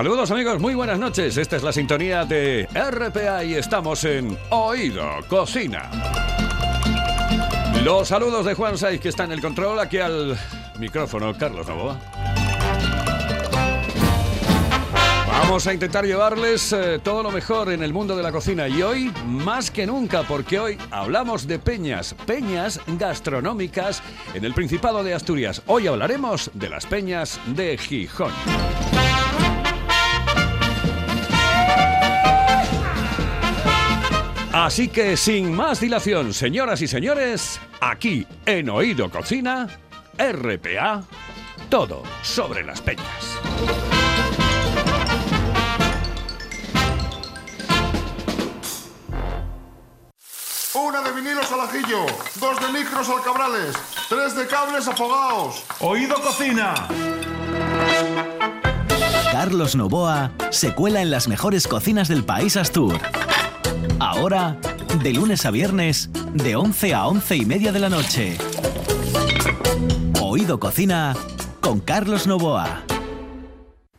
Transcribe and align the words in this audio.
Saludos 0.00 0.30
amigos, 0.30 0.58
muy 0.62 0.74
buenas 0.74 0.98
noches. 0.98 1.36
Esta 1.36 1.56
es 1.56 1.62
la 1.62 1.74
sintonía 1.74 2.24
de 2.24 2.66
RPA 2.72 3.44
y 3.44 3.52
estamos 3.52 4.02
en 4.04 4.34
Oído 4.48 5.06
Cocina. 5.28 5.90
Los 7.84 8.08
saludos 8.08 8.46
de 8.46 8.54
Juan 8.54 8.78
Saiz 8.78 8.98
que 8.98 9.10
está 9.10 9.24
en 9.24 9.32
el 9.32 9.42
control, 9.42 9.78
aquí 9.78 9.98
al 9.98 10.38
micrófono 10.78 11.36
Carlos 11.36 11.68
Novoa. 11.68 12.00
Vamos 15.28 15.66
a 15.66 15.74
intentar 15.74 16.06
llevarles 16.06 16.72
eh, 16.72 16.98
todo 17.04 17.22
lo 17.22 17.30
mejor 17.30 17.70
en 17.70 17.82
el 17.82 17.92
mundo 17.92 18.16
de 18.16 18.22
la 18.22 18.32
cocina 18.32 18.68
y 18.68 18.80
hoy 18.80 19.12
más 19.26 19.70
que 19.70 19.86
nunca 19.86 20.22
porque 20.22 20.58
hoy 20.58 20.78
hablamos 20.90 21.46
de 21.46 21.58
peñas, 21.58 22.14
peñas 22.24 22.80
gastronómicas 22.86 24.02
en 24.32 24.46
el 24.46 24.54
Principado 24.54 25.04
de 25.04 25.12
Asturias. 25.12 25.60
Hoy 25.66 25.88
hablaremos 25.88 26.50
de 26.54 26.70
las 26.70 26.86
peñas 26.86 27.38
de 27.54 27.76
Gijón. 27.76 28.32
Así 34.62 34.88
que 34.88 35.16
sin 35.16 35.54
más 35.54 35.80
dilación, 35.80 36.34
señoras 36.34 36.82
y 36.82 36.86
señores, 36.86 37.58
aquí 37.80 38.26
en 38.44 38.68
Oído 38.68 39.10
Cocina, 39.10 39.66
RPA, 40.18 41.02
todo 41.70 42.02
sobre 42.22 42.62
las 42.62 42.82
peñas. 42.82 43.38
Una 50.74 51.00
de 51.04 51.12
vinilos 51.12 51.50
al 51.52 51.60
ajillo, 51.60 52.04
dos 52.38 52.60
de 52.60 52.78
micros 52.78 53.08
al 53.08 53.22
cabrales, 53.22 53.74
tres 54.10 54.36
de 54.36 54.46
cables 54.46 54.86
afogados. 54.86 55.64
Oído 55.80 56.16
Cocina. 56.16 56.74
Carlos 59.32 59.74
Novoa 59.74 60.32
se 60.50 60.74
cuela 60.74 61.00
en 61.00 61.10
las 61.10 61.28
mejores 61.28 61.66
cocinas 61.66 62.08
del 62.08 62.24
país 62.24 62.58
Astur. 62.58 63.00
Ahora, 64.00 64.58
de 65.02 65.12
lunes 65.12 65.44
a 65.44 65.50
viernes, 65.50 66.08
de 66.32 66.56
11 66.56 66.94
a 66.94 67.06
11 67.06 67.36
y 67.36 67.44
media 67.44 67.70
de 67.70 67.80
la 67.80 67.90
noche. 67.90 68.38
Oído 70.22 70.58
Cocina 70.58 71.14
con 71.60 71.80
Carlos 71.80 72.26
Novoa. 72.26 72.82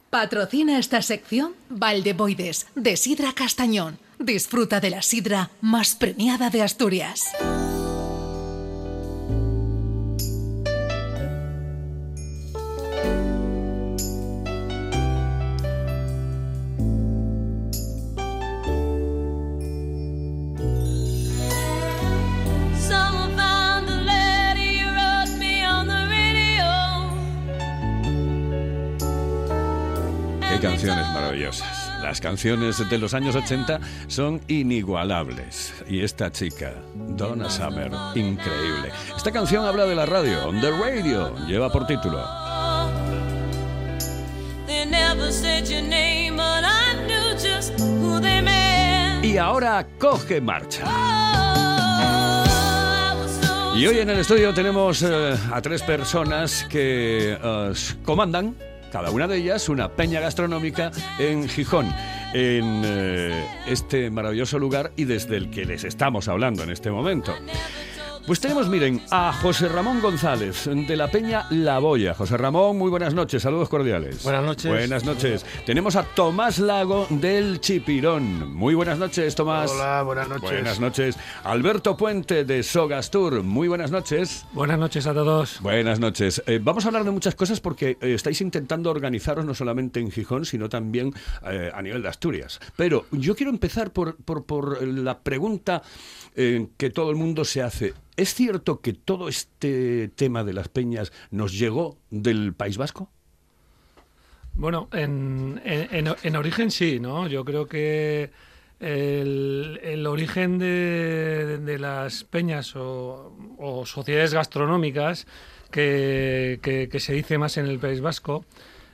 Patrocina 0.10 0.80
esta 0.80 1.04
sección 1.04 1.54
Valdeboides, 1.70 2.66
de 2.74 2.98
Sidra 2.98 3.34
Castañón. 3.34 4.00
Disfruta 4.18 4.80
de 4.80 4.90
la 4.90 5.04
sidra 5.04 5.52
más 5.62 5.94
premiada 5.94 6.50
de 6.50 6.64
Asturias. 6.64 7.28
Las 32.12 32.20
canciones 32.20 32.90
de 32.90 32.98
los 32.98 33.14
años 33.14 33.38
80 33.38 33.80
son 34.08 34.42
inigualables. 34.50 35.74
Y 35.88 36.02
esta 36.02 36.30
chica, 36.30 36.74
Donna 36.94 37.50
Summer, 37.50 37.90
increíble. 38.16 38.92
Esta 39.16 39.32
canción 39.32 39.64
habla 39.64 39.86
de 39.86 39.96
la 39.96 40.06
radio, 40.06 40.46
on 40.46 40.60
the 40.60 40.72
radio, 40.72 41.34
lleva 41.48 41.72
por 41.72 41.88
título. 41.88 42.22
Y 49.24 49.38
ahora 49.38 49.88
coge 49.98 50.42
marcha. 50.42 50.84
Oh, 50.86 52.44
Y 53.78 53.88
hoy 53.88 54.00
en 54.00 54.10
el 54.10 54.20
estudio 54.20 54.54
tenemos 54.54 55.02
eh, 55.02 55.38
a 55.50 55.62
tres 55.62 55.82
personas 55.82 56.66
que 56.70 57.38
eh, 57.42 57.74
comandan, 58.04 58.54
cada 58.92 59.10
una 59.10 59.28
de 59.28 59.38
ellas, 59.38 59.70
una 59.70 59.90
peña 59.90 60.20
gastronómica 60.20 60.92
en 61.18 61.48
Gijón, 61.48 61.88
en 62.34 62.84
eh, 62.86 63.46
este 63.68 64.12
maravilloso 64.12 64.60
lugar 64.60 64.92
y 64.96 65.06
desde 65.06 65.38
el 65.38 65.50
que 65.50 65.66
les 65.66 65.84
estamos 65.84 66.28
hablando 66.28 66.64
en 66.64 66.70
este 66.70 66.92
momento. 66.92 67.34
Pues 68.28 68.40
tenemos, 68.40 68.70
miren, 68.70 69.02
a 69.10 69.34
José 69.34 69.68
Ramón 69.68 70.00
González 70.00 70.66
de 70.72 70.96
la 70.96 71.10
Peña 71.10 71.48
La 71.50 71.80
Boya. 71.80 72.14
José 72.14 72.38
Ramón, 72.38 72.78
muy 72.78 72.90
buenas 72.90 73.14
noches, 73.14 73.42
saludos 73.42 73.68
cordiales. 73.68 74.24
Buenas 74.24 74.44
noches. 74.46 74.72
Buenas 74.72 75.04
noches. 75.04 75.46
Tenemos 75.66 75.96
a 75.98 76.04
Tomás 76.04 76.60
Lago 76.60 77.08
del 77.10 77.60
Chipirón. 77.60 78.54
Muy 78.54 78.74
buenas 78.76 79.00
noches, 79.00 79.36
Tomás. 79.36 79.72
Hola, 79.72 80.04
buenas 80.04 80.30
noches. 80.30 80.50
Buenas 80.52 80.80
noches. 80.80 81.18
Alberto 81.44 81.98
Puente 81.98 82.46
de 82.46 82.64
Sogastur. 82.64 83.44
Muy 83.44 83.68
buenas 83.68 83.92
noches. 83.92 84.46
Buenas 84.54 84.80
noches 84.80 85.08
a 85.08 85.14
todos. 85.14 85.60
Buenas 85.60 86.00
noches. 86.00 86.42
Eh, 86.46 86.60
vamos 86.64 86.86
a 86.86 86.90
hablar 86.90 87.04
de 87.04 87.12
muchas 87.12 87.36
cosas 87.36 87.60
porque 87.60 87.98
eh, 88.00 88.14
estáis 88.14 88.40
intentando 88.40 88.92
organizaros 88.92 89.44
no 89.46 89.56
solamente 89.56 90.00
en 90.00 90.10
Gijón, 90.12 90.46
sino 90.46 90.70
también 90.70 91.12
eh, 91.50 91.72
a 91.74 91.82
nivel 91.82 92.02
de 92.04 92.08
Asturias. 92.10 92.60
Pero 92.78 93.08
yo 93.12 93.36
quiero 93.36 93.52
empezar 93.52 93.92
por, 93.92 94.16
por- 94.16 94.46
por 94.46 94.82
la 94.88 95.20
pregunta 95.20 95.82
eh, 96.36 96.68
que 96.78 96.92
todo 96.92 97.10
el 97.10 97.18
mundo 97.18 97.44
se 97.44 97.62
hace. 97.62 97.94
¿Es 98.18 98.34
cierto 98.34 98.82
que 98.82 98.94
todo 98.94 99.28
este 99.30 100.10
tema 100.10 100.44
de 100.44 100.54
las 100.54 100.68
peñas 100.68 101.12
nos 101.32 101.58
llegó 101.58 101.98
del 102.10 102.54
País 102.54 102.78
Vasco? 102.78 103.10
Bueno, 104.54 104.90
en, 104.92 105.62
en- 105.64 106.08
en- 106.08 106.16
en 106.24 106.36
origen 106.36 106.72
sí, 106.72 107.00
¿no? 107.00 107.28
Yo 107.28 107.46
creo 107.46 107.68
que 107.68 108.32
el, 108.80 109.80
el 109.84 110.06
origen 110.08 110.58
de, 110.60 111.60
de 111.64 111.80
las 111.80 112.24
peñas 112.26 112.76
o, 112.76 113.34
o 113.58 113.86
sociedades 113.86 114.34
gastronómicas 114.34 115.26
que- 115.72 116.60
que 116.62 117.00
se 117.00 117.14
dice 117.14 117.38
más 117.38 117.58
en 117.58 117.68
el 117.68 117.80
País 117.80 118.02
Vasco 118.02 118.44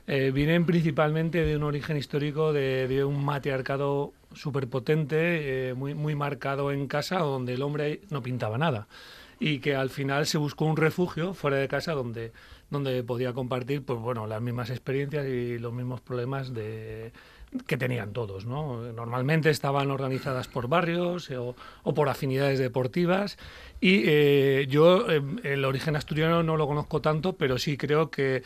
eh, 0.08 0.32
vienen 0.32 0.66
principalmente 0.66 1.44
de 1.44 1.58
un 1.58 1.64
origen 1.64 1.98
histórico 1.98 2.54
de, 2.54 2.88
de 2.88 3.04
un 3.04 3.24
matriarcado 3.26 4.14
superpotente, 4.34 5.70
eh, 5.70 5.74
muy, 5.74 5.96
muy 5.96 6.16
marcado 6.16 6.72
en 6.72 6.88
casa, 6.88 7.20
donde 7.20 7.54
el 7.56 7.62
hombre 7.62 8.02
no 8.10 8.24
pintaba 8.24 8.58
nada. 8.58 8.88
Y 9.40 9.60
que 9.60 9.76
al 9.76 9.90
final 9.90 10.26
se 10.26 10.38
buscó 10.38 10.66
un 10.66 10.78
refugio 10.78 11.34
fuera 11.34 11.58
de 11.58 11.68
casa 11.68 11.92
donde, 11.92 12.32
donde 12.70 13.04
podía 13.04 13.34
compartir 13.34 13.84
pues, 13.84 14.00
bueno, 14.00 14.28
las 14.28 14.42
mismas 14.42 14.70
experiencias 14.70 15.28
y 15.28 15.60
los 15.60 15.74
mismos 15.74 16.00
problemas 16.02 16.54
de, 16.54 17.12
que 17.66 17.78
tenían 17.78 18.14
todos. 18.14 18.46
¿no? 18.46 18.92
Normalmente 18.94 19.50
estaban 19.50 19.92
organizadas 19.92 20.48
por 20.48 20.68
barrios 20.68 21.30
eh, 21.30 21.38
o, 21.38 21.56
por 21.94 22.10
afinidades 22.10 22.60
deportivas. 22.60 23.38
Y 23.80 24.04
eh, 24.06 24.68
yo 24.70 25.10
eh, 25.10 25.22
el 25.44 25.66
origen 25.66 25.96
asturiano 25.96 26.44
no 26.44 26.58
lo 26.58 26.68
conozco 26.68 27.02
tanto, 27.02 27.34
pero 27.34 27.58
sí 27.58 27.78
creo 27.78 28.10
que 28.10 28.44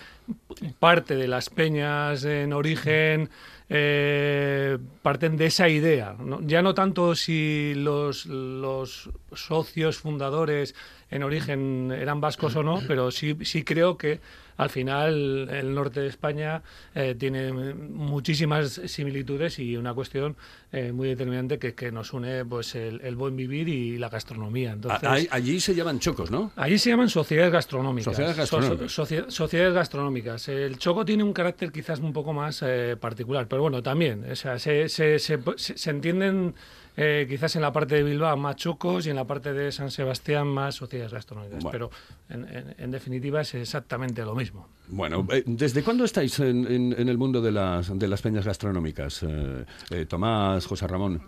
parte 0.80 1.16
de 1.16 1.28
las 1.28 1.50
peñas 1.50 2.24
en 2.26 2.54
origen 2.54 3.30
eh, 3.74 4.78
parten 5.02 5.38
de 5.38 5.46
esa 5.46 5.70
idea. 5.70 6.14
¿no? 6.20 6.42
Ya 6.46 6.62
no 6.62 6.74
tanto 6.74 7.16
si 7.16 7.74
los, 7.76 8.26
los 8.26 9.10
socios 9.34 9.98
fundadores 9.98 10.76
en 11.10 11.24
origen 11.24 11.92
eran 11.92 12.20
vascos 12.22 12.56
o 12.58 12.64
no, 12.64 12.82
pero 12.88 13.12
sí, 13.12 13.36
sí 13.44 13.64
creo 13.64 13.98
que 13.98 14.20
al 14.58 14.70
final 14.70 15.50
el 15.50 15.74
norte 15.74 16.02
de 16.02 16.08
España 16.08 16.62
eh, 16.94 17.16
tiene 17.18 17.52
muchísimas 17.52 18.80
similitudes 18.86 19.58
y 19.60 19.76
una 19.76 19.94
cuestión 19.94 20.36
eh, 20.72 20.92
muy 20.92 21.08
determinante 21.10 21.58
que, 21.58 21.74
que 21.74 21.92
nos 21.92 22.14
une 22.14 22.46
pues 22.46 22.76
el, 22.76 23.02
el 23.02 23.16
buen 23.16 23.36
vivir 23.36 23.68
y 23.70 23.98
la 23.98 24.08
gastronomía. 24.10 24.72
Entonces, 24.74 25.04
A- 25.04 25.14
ahí- 25.14 25.28
allí 25.32 25.60
se 25.60 25.74
llaman 25.74 26.00
chocos, 26.00 26.30
¿no? 26.30 26.52
Allí 26.56 26.78
se 26.78 26.92
llaman 26.92 27.10
sociedades 27.10 27.52
gastronómicas. 27.52 28.06
Sociedades 28.14 28.38
gastronómicas. 28.38 28.92
So- 28.92 29.04
socie- 29.06 29.30
sociedades 29.30 29.74
gastronómicas. 29.74 30.48
El 30.48 30.78
choco 30.78 31.04
tiene 31.06 31.24
un 31.24 31.34
carácter 31.34 31.72
quizás 31.72 32.00
un 32.00 32.14
poco 32.14 32.32
más 32.32 32.62
eh, 32.66 32.96
particular, 33.00 33.48
pero 33.48 33.61
bueno, 33.62 33.82
también. 33.82 34.26
O 34.32 34.36
sea, 34.36 34.60
se, 34.60 34.90
se- 34.90 35.20
se- 35.20 35.40
se- 35.58 35.78
se 35.78 35.90
entienden 35.90 36.54
eh, 36.98 37.26
quizás 37.30 37.56
en 37.56 37.62
la 37.62 37.72
parte 37.72 37.96
de 37.96 38.04
Bilbao 38.04 38.36
más 38.36 38.58
chocos 38.58 39.06
y 39.08 39.10
en 39.12 39.16
la 39.16 39.24
parte 39.26 39.54
de 39.54 39.72
San 39.72 39.90
Sebastián 39.92 40.48
más 40.48 40.76
sociedades 40.76 41.14
gastronómicas. 41.14 41.64
Bueno. 41.64 41.72
Pero 41.72 41.92
en, 42.30 42.44
en- 42.56 42.76
en 42.78 42.92
definitiva 42.92 43.42
es 43.42 43.54
exactamente 43.56 44.24
lo 44.26 44.36
mismo. 44.36 44.68
Bueno, 44.90 45.26
eh, 45.32 45.44
¿desde 45.46 45.84
cuándo 45.84 46.04
estáis 46.04 46.38
en, 46.40 46.68
en- 46.70 46.94
en 46.98 47.08
el 47.08 47.18
mundo 47.18 47.42
de 47.42 47.52
las, 47.54 47.98
de 47.98 48.08
las 48.10 48.22
peñas 48.22 48.46
gastronómicas? 48.46 49.24
Eh, 49.24 49.66
eh, 49.92 50.06
Tomás, 50.06 50.66
José 50.66 50.86
Ramón. 50.88 51.22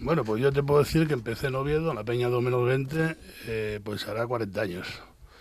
Bueno, 0.00 0.22
pues 0.24 0.40
yo 0.40 0.52
te 0.52 0.62
puedo 0.62 0.78
decir 0.84 1.08
que 1.08 1.14
empecé 1.14 1.48
en 1.48 1.56
Oviedo, 1.56 1.90
en 1.90 1.96
la 1.96 2.04
Peña 2.04 2.28
2 2.28 2.40
menos 2.40 2.64
20, 2.64 3.16
eh, 3.48 3.80
pues 3.82 4.06
hará 4.06 4.24
40 4.28 4.60
años. 4.60 4.86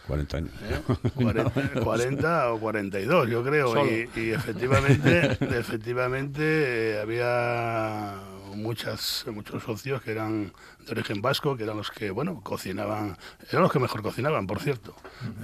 40 0.07 0.38
años. 0.38 0.51
¿eh? 0.69 0.81
40, 1.15 1.81
40 1.83 2.54
o 2.54 2.59
42, 2.59 3.30
yo 3.30 3.44
creo. 3.44 3.86
Y, 3.86 4.09
y 4.15 4.30
efectivamente, 4.31 5.38
efectivamente 5.57 6.95
eh, 6.95 7.01
había 7.01 8.15
muchas, 8.56 9.25
muchos 9.31 9.63
socios 9.63 10.01
que 10.01 10.12
eran 10.12 10.54
de 10.86 10.92
origen 10.92 11.21
vasco, 11.21 11.57
que 11.57 11.63
eran 11.63 11.77
los 11.77 11.92
que, 11.92 12.12
bueno, 12.12 12.42
cocinaban, 12.42 13.18
eran 13.50 13.63
los 13.63 13.71
que 13.71 13.80
mejor 13.80 14.01
cocinaban, 14.01 14.48
por 14.48 14.59
cierto. 14.59 14.95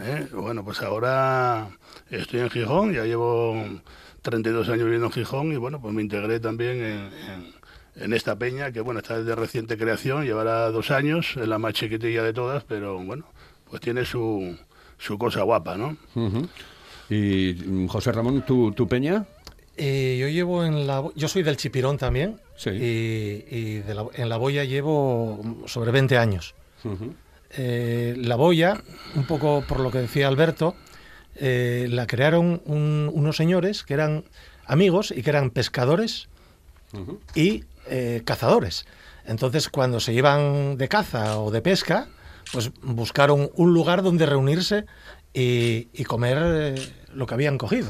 ¿eh? 0.02 0.28
Bueno, 0.32 0.64
pues 0.64 0.82
ahora 0.82 1.70
estoy 2.10 2.40
en 2.40 2.50
Gijón, 2.50 2.94
ya 2.94 3.04
llevo 3.04 3.64
32 4.22 4.70
años 4.70 4.86
viviendo 4.86 5.08
en 5.08 5.14
Gijón 5.14 5.52
y, 5.52 5.58
bueno, 5.58 5.82
pues 5.82 5.94
me 5.94 6.02
integré 6.02 6.40
también 6.40 6.78
en... 6.78 7.14
en 7.14 7.64
en 7.96 8.14
esta 8.14 8.36
peña, 8.36 8.72
que 8.72 8.82
bueno, 8.82 9.02
está 9.02 9.22
de 9.22 9.36
reciente 9.36 9.78
creación, 9.78 10.24
llevará 10.24 10.72
dos 10.72 10.90
años, 10.90 11.38
es 11.38 11.48
la 11.48 11.60
más 11.60 11.74
chiquitilla 11.74 12.24
de 12.24 12.34
todas, 12.34 12.64
pero 12.64 12.98
bueno, 12.98 13.26
pues 13.70 13.82
tiene 13.82 14.06
su, 14.06 14.58
su 14.98 15.18
cosa 15.18 15.42
guapa, 15.44 15.76
¿no? 15.78 15.98
Y 17.10 17.54
mm, 17.66 17.88
José 17.88 18.12
Ramón, 18.12 18.44
¿tu, 18.46 18.72
tu 18.72 18.88
peña? 18.88 19.26
Eh, 19.76 20.18
yo 20.20 20.28
llevo 20.28 20.64
en 20.66 20.86
la... 20.88 21.04
Yo 21.16 21.28
soy 21.28 21.44
del 21.44 21.58
Chipirón 21.58 21.98
también. 21.98 22.40
Sí. 22.56 22.70
Y, 22.70 23.46
y 23.50 23.74
de 23.80 23.94
la- 23.96 24.06
en 24.16 24.30
la 24.30 24.38
boya 24.38 24.64
llevo 24.64 25.42
sobre 25.66 25.92
20 25.92 26.18
años. 26.18 26.54
Eh, 27.56 28.16
la 28.18 28.36
boya, 28.36 28.82
un 29.16 29.26
poco 29.26 29.64
por 29.68 29.80
lo 29.80 29.92
que 29.92 30.00
decía 30.00 30.28
Alberto, 30.28 30.76
eh, 31.36 31.88
la 31.90 32.08
crearon 32.08 32.62
un- 32.66 33.10
unos 33.14 33.36
señores 33.38 33.84
que 33.84 33.94
eran 33.96 34.24
amigos 34.66 35.12
y 35.16 35.22
que 35.24 35.30
eran 35.30 35.50
pescadores 35.50 36.30
y 37.36 37.64
eh, 37.88 38.22
cazadores. 38.24 38.86
Entonces, 39.26 39.70
cuando 39.70 40.00
se 40.00 40.14
iban 40.14 40.78
de 40.78 40.88
caza 40.88 41.40
o 41.40 41.50
de 41.52 41.62
pesca, 41.62 42.08
pues 42.52 42.72
buscaron 42.82 43.50
un 43.56 43.74
lugar 43.74 44.04
donde 44.04 44.26
reunirse 44.26 44.86
y, 45.34 45.88
y 45.94 46.04
comer 46.04 46.38
eh, 46.42 46.94
lo 47.14 47.26
que 47.26 47.34
habían 47.34 47.58
cogido. 47.58 47.90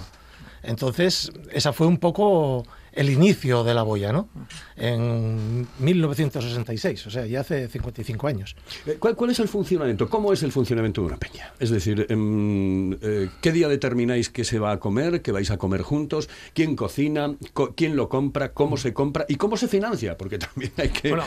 Entonces, 0.63 1.31
esa 1.51 1.73
fue 1.73 1.87
un 1.87 1.97
poco 1.97 2.65
el 2.93 3.09
inicio 3.09 3.63
de 3.63 3.73
la 3.73 3.83
boya, 3.83 4.11
¿no? 4.13 4.29
En 4.75 5.67
1966, 5.79 7.07
o 7.07 7.09
sea, 7.09 7.25
ya 7.25 7.41
hace 7.41 7.67
55 7.67 8.27
años. 8.27 8.55
Eh, 8.85 8.97
¿Cuál, 8.99 9.15
cuál 9.15 9.31
es 9.31 9.39
el 9.39 9.47
funcionamiento? 9.47 10.09
¿Cómo 10.09 10.31
es 10.33 10.43
el 10.43 10.51
funcionamiento 10.51 11.01
de 11.01 11.07
una 11.07 11.17
peña? 11.17 11.51
Es 11.59 11.69
decir, 11.69 12.05
em, 12.09 12.93
eh, 12.93 13.29
¿qué 13.41 13.51
día 13.51 13.67
determináis 13.67 14.29
que 14.29 14.43
se 14.43 14.59
va 14.59 14.71
a 14.71 14.79
comer, 14.79 15.21
que 15.21 15.31
vais 15.31 15.51
a 15.51 15.57
comer 15.57 15.81
juntos? 15.81 16.29
¿Quién 16.53 16.75
cocina? 16.75 17.35
Co- 17.53 17.73
¿Quién 17.75 17.95
lo 17.95 18.09
compra? 18.09 18.53
¿Cómo 18.53 18.77
se 18.77 18.93
compra? 18.93 19.25
¿Y 19.27 19.35
cómo 19.35 19.57
se 19.57 19.67
financia? 19.67 20.17
Porque 20.17 20.37
también 20.39 20.71
hay 20.77 20.89
que 20.89 21.09
Bueno, 21.09 21.25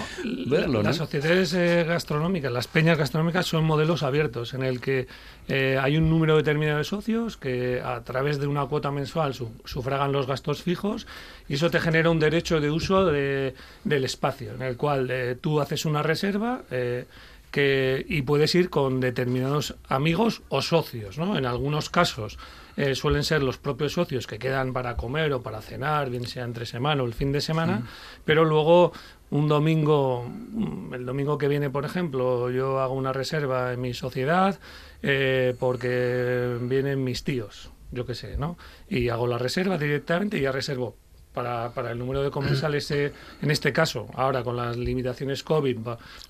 verlo, 0.49 0.79
¿no? 0.79 0.83
las 0.83 0.97
sociedades 0.97 1.53
eh, 1.55 1.85
gastronómicas, 1.87 2.53
las 2.53 2.67
peñas 2.69 2.99
gastronómicas 2.99 3.47
son 3.47 3.65
modelos 3.65 4.03
abiertos 4.03 4.55
en 4.55 4.63
el 4.63 4.81
que 4.81 5.07
eh, 5.49 5.79
hay 5.81 5.97
un 5.97 6.11
número 6.11 6.37
determinado 6.37 6.79
de 6.79 6.85
socios 6.85 7.37
que 7.37 7.81
a 7.81 8.03
través 8.05 8.39
de 8.39 8.47
una 8.47 8.67
cuota 8.67 8.91
mensual 8.91 9.35
su- 9.35 9.51
sufragan 9.65 10.13
los 10.13 10.27
gastos 10.27 10.63
fijos 10.63 11.07
y 11.49 11.56
eso 11.56 11.70
te 11.70 11.81
genera 11.81 12.08
un 12.11 12.19
derecho 12.20 12.61
de 12.61 12.70
uso 12.70 13.05
de- 13.06 13.55
del 13.85 14.05
espacio 14.05 14.55
en 14.55 14.62
el 14.62 14.76
cual 14.76 15.08
eh, 15.11 15.37
tú 15.41 15.61
haces 15.61 15.85
una 15.85 16.03
reserva 16.03 16.62
eh, 16.70 17.05
que, 17.50 18.05
y 18.08 18.23
puedes 18.23 18.55
ir 18.55 18.70
con 18.70 19.00
determinados 19.00 19.75
amigos 19.88 20.43
o 20.49 20.62
socios, 20.62 21.17
¿no? 21.19 21.37
En 21.38 21.47
algunos 21.47 21.88
casos 21.91 22.38
eh, 22.76 22.94
suelen 22.94 23.25
ser 23.25 23.43
los 23.43 23.56
propios 23.58 23.94
socios 23.94 24.26
que 24.26 24.38
quedan 24.38 24.73
para 24.75 24.97
comer 24.97 25.32
o 25.32 25.43
para 25.43 25.62
cenar, 25.62 26.11
bien 26.11 26.26
sea 26.26 26.44
entre 26.44 26.67
semana 26.67 27.03
o 27.03 27.06
el 27.06 27.14
fin 27.14 27.32
de 27.32 27.41
semana, 27.41 27.87
pero 28.25 28.44
luego 28.44 28.93
un 29.31 29.49
domingo, 29.49 30.29
mm, 30.29 30.94
el 30.94 31.06
domingo 31.06 31.38
que 31.38 31.49
viene, 31.49 31.70
por 31.70 31.85
ejemplo, 31.85 32.50
yo 32.50 32.81
hago 32.81 32.94
una 32.94 33.12
reserva 33.12 33.73
en 33.73 33.81
mi 33.81 33.94
sociedad 33.94 34.58
eh, 35.03 35.55
porque 35.58 36.58
vienen 36.61 37.03
mis 37.05 37.25
tíos, 37.25 37.70
yo 37.93 38.05
qué 38.05 38.14
sé, 38.14 38.37
¿no? 38.37 38.58
Y 38.88 39.08
hago 39.08 39.26
la 39.26 39.38
reserva 39.38 39.79
directamente 39.79 40.37
y 40.38 40.43
ya 40.43 40.53
reservo 40.53 40.97
para, 41.37 41.69
para 41.75 41.91
el 41.93 41.99
número 41.99 42.23
de 42.23 42.31
comensales, 42.31 42.91
eh, 42.93 43.12
en 43.43 43.50
este 43.50 43.71
caso, 43.71 44.09
ahora 44.15 44.43
con 44.43 44.56
las 44.56 44.79
limitaciones 44.79 45.43
COVID, 45.43 45.77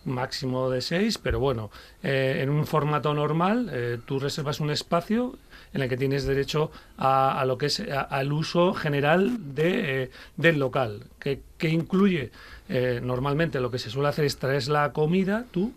máximo 0.05 0.69
de 0.69 0.81
seis, 0.81 1.17
pero 1.17 1.39
bueno, 1.39 1.71
eh, 2.03 2.41
en 2.43 2.51
un 2.51 2.67
formato 2.67 3.15
normal, 3.15 3.71
eh, 3.73 3.99
tú 4.05 4.19
reservas 4.19 4.59
un 4.59 4.71
espacio 4.71 5.39
en 5.73 5.83
el 5.83 5.89
que 5.89 5.97
tienes 5.97 6.25
derecho 6.27 6.73
a, 6.99 7.41
a 7.41 7.45
lo 7.47 7.57
que 7.57 7.67
es 7.67 7.79
a- 7.79 8.01
al 8.01 8.33
uso 8.33 8.75
general 8.75 9.55
de, 9.55 10.03
eh, 10.03 10.11
del 10.37 10.59
local, 10.59 11.05
que, 11.21 11.41
que 11.57 11.69
incluye 11.69 12.33
eh, 12.69 12.99
normalmente 13.01 13.61
lo 13.61 13.71
que 13.71 13.79
se 13.79 13.91
suele 13.91 14.09
hacer 14.09 14.25
es 14.25 14.39
traes 14.39 14.67
la 14.69 14.93
comida 14.93 15.45
tú, 15.53 15.73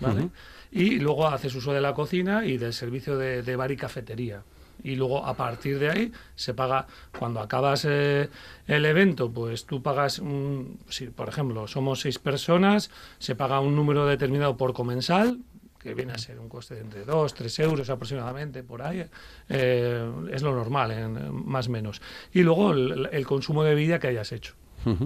¿vale? 0.00 0.30
Y 0.72 0.98
luego 0.98 1.28
haces 1.28 1.54
uso 1.54 1.72
de 1.72 1.80
la 1.80 1.94
cocina 1.94 2.44
y 2.44 2.58
del 2.58 2.72
servicio 2.72 3.16
de, 3.16 3.44
de 3.44 3.54
bar 3.54 3.70
y 3.70 3.76
cafetería. 3.76 4.42
Y 4.82 4.96
luego 4.96 5.24
a 5.24 5.34
partir 5.34 5.78
de 5.78 5.90
ahí 5.90 6.12
se 6.34 6.52
paga, 6.54 6.86
cuando 7.18 7.40
acabas 7.40 7.86
eh, 7.88 8.28
el 8.66 8.84
evento, 8.84 9.30
pues 9.30 9.64
tú 9.64 9.82
pagas, 9.82 10.18
un, 10.18 10.78
si 10.88 11.06
por 11.06 11.28
ejemplo 11.28 11.66
somos 11.66 12.00
seis 12.00 12.18
personas, 12.18 12.90
se 13.18 13.34
paga 13.34 13.60
un 13.60 13.74
número 13.76 14.06
determinado 14.06 14.56
por 14.56 14.72
comensal, 14.74 15.38
que 15.78 15.94
viene 15.94 16.12
a 16.12 16.18
ser 16.18 16.38
un 16.38 16.48
coste 16.48 16.76
de 16.76 16.80
entre 16.80 17.04
2, 17.04 17.34
3 17.34 17.58
euros 17.60 17.90
aproximadamente, 17.90 18.62
por 18.62 18.80
ahí. 18.80 19.04
eh, 19.50 20.10
es 20.32 20.42
lo 20.42 20.54
normal, 20.54 20.90
en, 20.90 21.46
más 21.46 21.68
o 21.68 21.70
menos. 21.70 22.00
Y 22.32 22.42
luego 22.42 22.72
el, 22.72 23.10
el 23.12 23.26
consumo 23.26 23.64
de 23.64 23.74
bebida 23.74 23.98
que 23.98 24.08
hayas 24.08 24.32
hecho. 24.32 24.54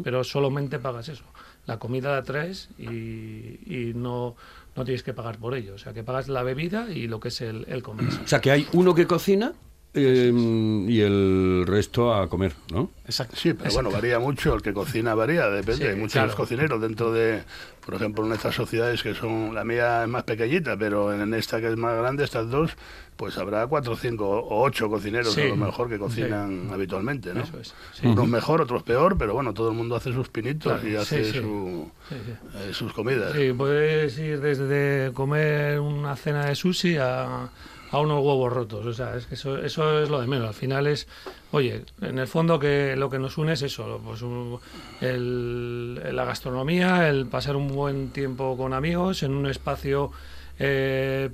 Pero 0.02 0.24
solamente 0.24 0.80
pagas 0.80 1.08
eso. 1.08 1.22
La 1.66 1.78
comida 1.78 2.10
la 2.10 2.24
traes 2.24 2.68
y, 2.78 3.60
y 3.64 3.92
no, 3.94 4.34
no 4.78 4.84
tienes 4.84 5.02
que 5.02 5.12
pagar 5.12 5.38
por 5.38 5.54
ello. 5.54 5.74
O 5.74 5.78
sea, 5.78 5.92
que 5.92 6.02
pagas 6.02 6.28
la 6.28 6.42
bebida 6.42 6.90
y 6.90 7.06
lo 7.06 7.20
que 7.20 7.28
es 7.28 7.40
el, 7.40 7.66
el 7.68 7.82
comensal. 7.82 8.22
O 8.24 8.28
sea, 8.28 8.40
que 8.40 8.50
hay 8.50 8.66
uno 8.72 8.94
que 8.94 9.06
cocina 9.06 9.52
em, 9.94 10.88
y 10.88 11.00
el 11.00 11.64
resto 11.66 12.14
a 12.14 12.28
comer, 12.28 12.52
¿no? 12.72 12.90
Exacto. 13.06 13.36
Sí, 13.36 13.54
pero 13.54 13.72
bueno, 13.72 13.90
varía 13.90 14.18
mucho, 14.18 14.54
el 14.54 14.62
que 14.62 14.72
cocina 14.72 15.14
varía, 15.14 15.48
depende. 15.48 15.84
Sí, 15.84 15.90
Hay 15.90 15.96
muchos 15.96 16.12
claro. 16.12 16.34
cocineros 16.36 16.80
dentro 16.80 17.12
de, 17.12 17.42
por 17.84 17.94
ejemplo, 17.94 18.24
en 18.26 18.32
estas 18.32 18.54
sociedades 18.54 19.02
que 19.02 19.14
son, 19.14 19.54
la 19.54 19.64
mía 19.64 20.02
es 20.04 20.08
más 20.08 20.24
pequeñita, 20.24 20.76
pero 20.76 21.12
en 21.12 21.32
esta 21.34 21.60
que 21.60 21.68
es 21.68 21.76
más 21.76 21.96
grande, 21.96 22.24
estas 22.24 22.50
dos, 22.50 22.72
pues 23.16 23.36
habrá 23.38 23.66
cuatro, 23.66 23.96
cinco 23.96 24.28
o 24.28 24.62
ocho 24.62 24.88
cocineros 24.88 25.32
Sí. 25.34 25.40
a 25.40 25.48
lo 25.48 25.56
mejor 25.56 25.88
que 25.88 25.98
cocinan 25.98 26.68
habitualmente, 26.72 27.34
¿no? 27.34 27.42
Eso 27.42 27.58
es, 27.58 27.74
sí. 27.94 28.06
Unos 28.06 28.28
mejor, 28.28 28.60
otros 28.60 28.82
peor, 28.84 29.16
pero 29.18 29.34
bueno, 29.34 29.52
todo 29.54 29.70
el 29.70 29.76
mundo 29.76 29.96
hace 29.96 30.12
sus 30.12 30.28
pinitos 30.28 30.74
Claro, 30.80 30.88
y 30.88 30.94
hace 30.96 31.24
sí, 31.24 31.32
sí. 31.32 31.38
su- 31.40 31.90
Sí, 32.08 32.14
sí. 32.24 32.32
eh, 32.58 32.72
sus 32.72 32.92
comidas. 32.92 33.32
Sí, 33.34 33.52
puedes 33.56 34.16
ir 34.18 34.40
desde 34.40 35.12
comer 35.14 35.80
una 35.80 36.14
cena 36.14 36.44
de 36.46 36.54
sushi 36.54 36.96
a, 36.98 37.48
a 37.90 37.98
unos 38.00 38.18
huevos 38.24 38.52
rotos. 38.52 38.84
O 38.86 38.92
sea, 38.92 39.16
es 39.16 39.26
que 39.26 39.34
eso, 39.34 39.58
eso 39.58 40.02
es 40.02 40.10
lo 40.10 40.20
de 40.20 40.26
menos. 40.26 40.48
Al 40.48 40.54
final 40.54 40.86
es, 40.86 41.06
oye, 41.52 41.82
en 42.02 42.18
el 42.18 42.26
fondo 42.26 42.58
que 42.58 42.94
lo 42.96 43.08
que 43.10 43.18
nos 43.18 43.38
une 43.38 43.54
es 43.54 43.62
eso, 43.62 44.00
pues 44.04 44.22
un- 44.22 44.58
el- 45.00 46.14
la 46.16 46.24
gastronomía, 46.24 47.08
el 47.08 47.26
pasar 47.26 47.56
un 47.56 47.68
buen 47.68 48.08
tiempo 48.10 48.56
con 48.56 48.72
amigos 48.74 49.22
en 49.22 49.32
un 49.32 49.46
espacio 49.46 50.10
eh, 50.58 51.30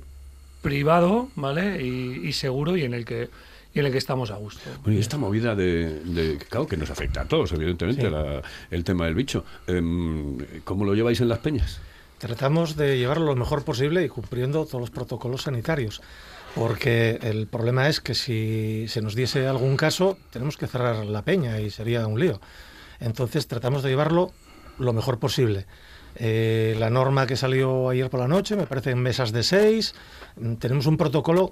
privado, 0.61 1.29
¿vale? 1.35 1.81
Y, 1.83 2.27
y 2.27 2.33
seguro 2.33 2.75
y 2.77 2.83
en 2.83 2.93
el 2.93 3.05
que 3.05 3.29
y 3.73 3.79
en 3.79 3.87
el 3.87 3.91
que 3.91 3.97
estamos 3.97 4.31
a 4.31 4.35
gusto. 4.37 4.61
Bueno, 4.83 4.97
y 4.97 5.01
esta 5.01 5.17
movida 5.17 5.53
de, 5.53 5.99
de- 6.05 6.37
claro, 6.37 6.65
que 6.65 6.77
nos 6.77 6.89
afecta 6.91 7.21
a 7.21 7.25
todos, 7.25 7.51
evidentemente, 7.51 8.03
Sí. 8.03 8.09
la- 8.09 8.41
el 8.71 8.83
tema 8.85 9.03
del 9.05 9.15
bicho. 9.15 9.43
Em, 9.67 10.37
¿Cómo 10.63 10.85
lo 10.85 10.95
lleváis 10.95 11.19
en 11.19 11.27
las 11.27 11.39
peñas? 11.39 11.81
Tratamos 12.17 12.77
de 12.77 12.97
llevarlo 12.97 13.25
lo 13.25 13.35
mejor 13.35 13.65
posible 13.65 14.05
y 14.05 14.07
cumpliendo 14.07 14.65
todos 14.65 14.79
los 14.79 14.91
protocolos 14.91 15.41
sanitarios. 15.41 16.01
Porque 16.55 17.19
el 17.21 17.47
problema 17.47 17.89
es 17.89 17.99
que 17.99 18.15
si 18.15 18.85
se 18.87 19.01
nos 19.01 19.13
diese 19.13 19.45
algún 19.45 19.75
caso, 19.75 20.17
tenemos 20.31 20.55
que 20.55 20.67
cerrar 20.67 21.05
la 21.05 21.21
peña 21.21 21.59
y 21.59 21.69
sería 21.69 22.07
un 22.07 22.17
lío. 22.17 22.39
Entonces 23.01 23.47
tratamos 23.47 23.83
de 23.83 23.89
llevarlo 23.89 24.31
lo 24.79 24.93
mejor 24.93 25.19
posible. 25.19 25.65
Eh, 26.15 26.75
la 26.79 26.89
norma 26.89 27.27
que 27.27 27.35
salió 27.35 27.89
ayer 27.89 28.09
por 28.09 28.21
la 28.21 28.29
noche, 28.29 28.55
me 28.55 28.67
parece 28.67 28.91
en 28.91 28.99
mesas 28.99 29.33
de 29.33 29.43
seis. 29.43 29.95
Mm, 30.37 30.53
Tenemos 30.55 30.85
un 30.85 30.95
protocolo 30.95 31.51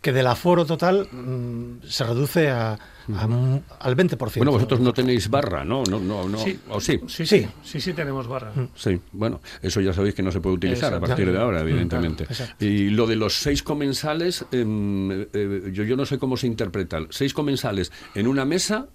que 0.00 0.12
del 0.12 0.26
aforo 0.28 0.64
total 0.64 1.08
mm, 1.10 1.82
se 1.88 2.04
reduce 2.04 2.50
a, 2.50 2.72
a 2.74 3.26
un- 3.26 3.64
al 3.80 3.96
20%. 3.96 4.36
Bueno, 4.36 4.52
vosotros 4.52 4.78
no 4.80 4.92
tenéis 4.92 5.28
barra, 5.28 5.64
¿no? 5.64 5.82
no, 5.84 5.98
no, 5.98 6.28
no 6.28 6.38
Sí. 6.38 6.58
¿O 6.68 6.80
sí? 6.80 7.00
Sí, 7.08 7.26
Sí. 7.26 7.40
sí, 7.40 7.48
sí, 7.64 7.80
sí 7.80 7.92
tenemos 7.94 8.28
barra. 8.28 8.52
Sí, 8.76 9.00
bueno, 9.12 9.40
eso 9.60 9.80
ya 9.80 9.92
sabéis 9.92 10.14
que 10.14 10.22
no 10.22 10.30
se 10.30 10.40
puede 10.40 10.54
utilizar 10.56 10.94
a 10.94 11.00
partir 11.00 11.32
de 11.32 11.38
ahora, 11.38 11.60
evidentemente. 11.62 12.26
Claro, 12.26 12.42
exacto. 12.44 12.64
y 12.64 12.90
lo 12.90 13.06
de 13.08 13.16
los 13.16 13.34
seis 13.34 13.62
comensales, 13.64 14.44
em, 14.52 15.10
eh, 15.32 15.70
yo, 15.72 15.82
yo 15.82 15.96
no 15.96 16.06
sé 16.06 16.18
cómo 16.18 16.36
se 16.36 16.46
interpreta. 16.46 16.98
¿Seis 17.10 17.34
comensales 17.34 17.90
en 18.14 18.28
una 18.28 18.44
mesa 18.44 18.86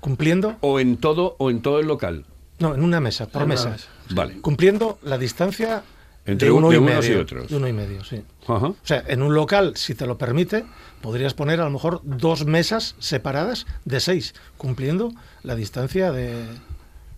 Cumpliendo, 0.00 0.56
o 0.60 0.78
en 0.80 0.96
todo 0.96 1.34
o 1.38 1.50
en 1.50 1.60
todo 1.62 1.78
el 1.80 1.86
local? 1.86 2.24
no, 2.60 2.74
en 2.74 2.82
una 2.82 3.00
mesa, 3.00 3.26
por 3.28 3.42
En 3.42 3.46
una 3.46 3.54
mesa. 3.54 3.70
mesa. 3.70 3.86
Vale. 4.10 4.40
Cumpliendo 4.40 4.98
la 5.04 5.16
distancia 5.18 5.82
Entre 6.26 6.46
de 6.46 6.52
un- 6.52 6.58
uno 6.58 6.70
de 6.70 6.74
y 6.74 6.78
unos 6.78 6.94
medio. 7.04 7.18
y 7.18 7.20
otros. 7.20 7.48
De 7.48 7.56
uno 7.56 7.68
y 7.68 7.72
medio, 7.72 8.02
sí. 8.04 8.20
Ajá. 8.48 8.66
O 8.68 8.76
sea, 8.82 9.04
en 9.06 9.22
un 9.22 9.34
local, 9.34 9.72
si 9.76 9.94
te 9.94 10.06
lo 10.06 10.18
permite, 10.18 10.64
podrías 11.00 11.34
poner 11.34 11.60
a 11.60 11.64
lo 11.64 11.70
mejor 11.70 12.00
dos 12.04 12.44
mesas 12.46 12.96
separadas 12.98 13.66
de 13.84 14.00
seis, 14.00 14.34
cumpliendo 14.56 15.12
la 15.42 15.54
distancia 15.54 16.10
de 16.12 16.44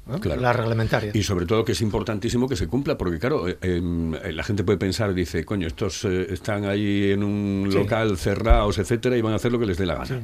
¿no? 0.06 0.18
Claro. 0.18 0.40
la 0.40 0.52
reglamentaria. 0.52 1.12
Y 1.14 1.22
sobre 1.22 1.46
todo 1.46 1.64
que 1.64 1.72
es 1.72 1.80
importantísimo 1.82 2.49
que 2.49 2.56
se 2.56 2.66
cumpla, 2.66 2.99
porque 2.99 3.18
claro, 3.18 3.49
eh, 3.49 3.58
em, 3.62 4.14
eh, 4.14 4.32
la 4.32 4.42
gente 4.42 4.64
puede 4.64 4.78
pensar, 4.78 5.14
dice, 5.14 5.44
coño, 5.44 5.66
estos 5.68 6.04
eh, 6.04 6.26
están 6.32 6.64
ahí 6.64 7.12
en 7.12 7.22
un 7.22 7.68
Sí. 7.70 7.78
local 7.78 8.16
cerrados, 8.18 8.78
etcétera, 8.78 9.16
y 9.16 9.20
van 9.22 9.32
a 9.34 9.37
hacer 9.37 9.52
lo 9.52 9.58
que 9.60 9.66
les 9.66 9.78
dé 9.78 9.87
la 9.87 9.94
gana. 9.94 10.22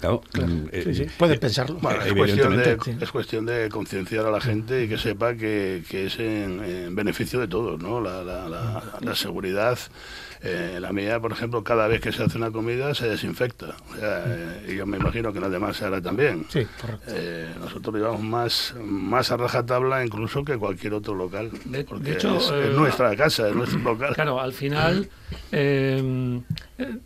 Claro, 0.00 0.20
Claro. 0.32 0.52
eh, 0.70 0.82
Sí, 0.84 0.94
sí, 0.94 1.02
eh, 1.04 1.10
eh, 1.18 1.38
pensarlo. 1.38 1.76
Bueno, 1.80 2.02
es 2.02 2.12
cuestión, 2.12 2.56
de, 2.56 2.78
es 3.00 3.10
cuestión 3.10 3.46
de 3.46 3.68
concienciar 3.70 4.26
a 4.26 4.30
la 4.30 4.40
gente 4.40 4.84
y 4.84 4.88
que 4.88 4.98
sepa 4.98 5.34
que, 5.34 5.82
que 5.88 6.06
es 6.06 6.18
en, 6.18 6.62
en 6.62 6.94
beneficio 6.94 7.40
de 7.40 7.48
todos, 7.48 7.80
¿no? 7.80 8.00
La, 8.00 8.22
la- 8.22 8.48
la- 8.50 8.82
la 9.00 9.14
seguridad, 9.14 9.78
eh, 10.42 10.78
la 10.78 10.92
mía, 10.92 11.18
por 11.20 11.32
ejemplo, 11.32 11.64
cada 11.64 11.86
vez 11.88 12.00
que 12.02 12.12
se 12.12 12.22
hace 12.22 12.36
una 12.36 12.50
comida 12.50 12.94
se 12.94 13.08
desinfecta. 13.08 13.74
O 13.92 13.96
sea, 13.96 14.24
eh, 14.26 14.66
y 14.72 14.76
yo 14.76 14.84
me 14.86 14.98
imagino 14.98 15.32
que 15.32 15.40
las 15.40 15.50
demás 15.50 15.76
se 15.76 15.86
hará 15.86 16.02
también. 16.02 16.44
Sí, 16.50 16.66
correcto. 16.80 17.06
Eh, 17.08 17.48
nosotros 17.58 17.94
llevamos 17.94 18.20
más, 18.22 18.74
más 18.84 19.30
a 19.30 19.38
rajatabla 19.38 20.04
incluso 20.04 20.44
que 20.44 20.58
cualquier 20.58 20.92
otro 20.94 21.14
local. 21.14 21.50
De- 21.64 21.84
porque 21.84 22.10
de 22.10 22.12
hecho, 22.16 22.36
es, 22.36 22.50
eh, 22.50 22.68
es 22.72 22.76
nuestra 22.76 23.16
casa, 23.16 23.48
es 23.48 23.54
nuestro 23.54 23.78
local. 23.80 24.14
Claro, 24.14 24.38
al 24.38 24.52
final, 24.52 25.08
eh, 25.50 26.42
eh, 26.78 26.84
eh, 26.84 26.96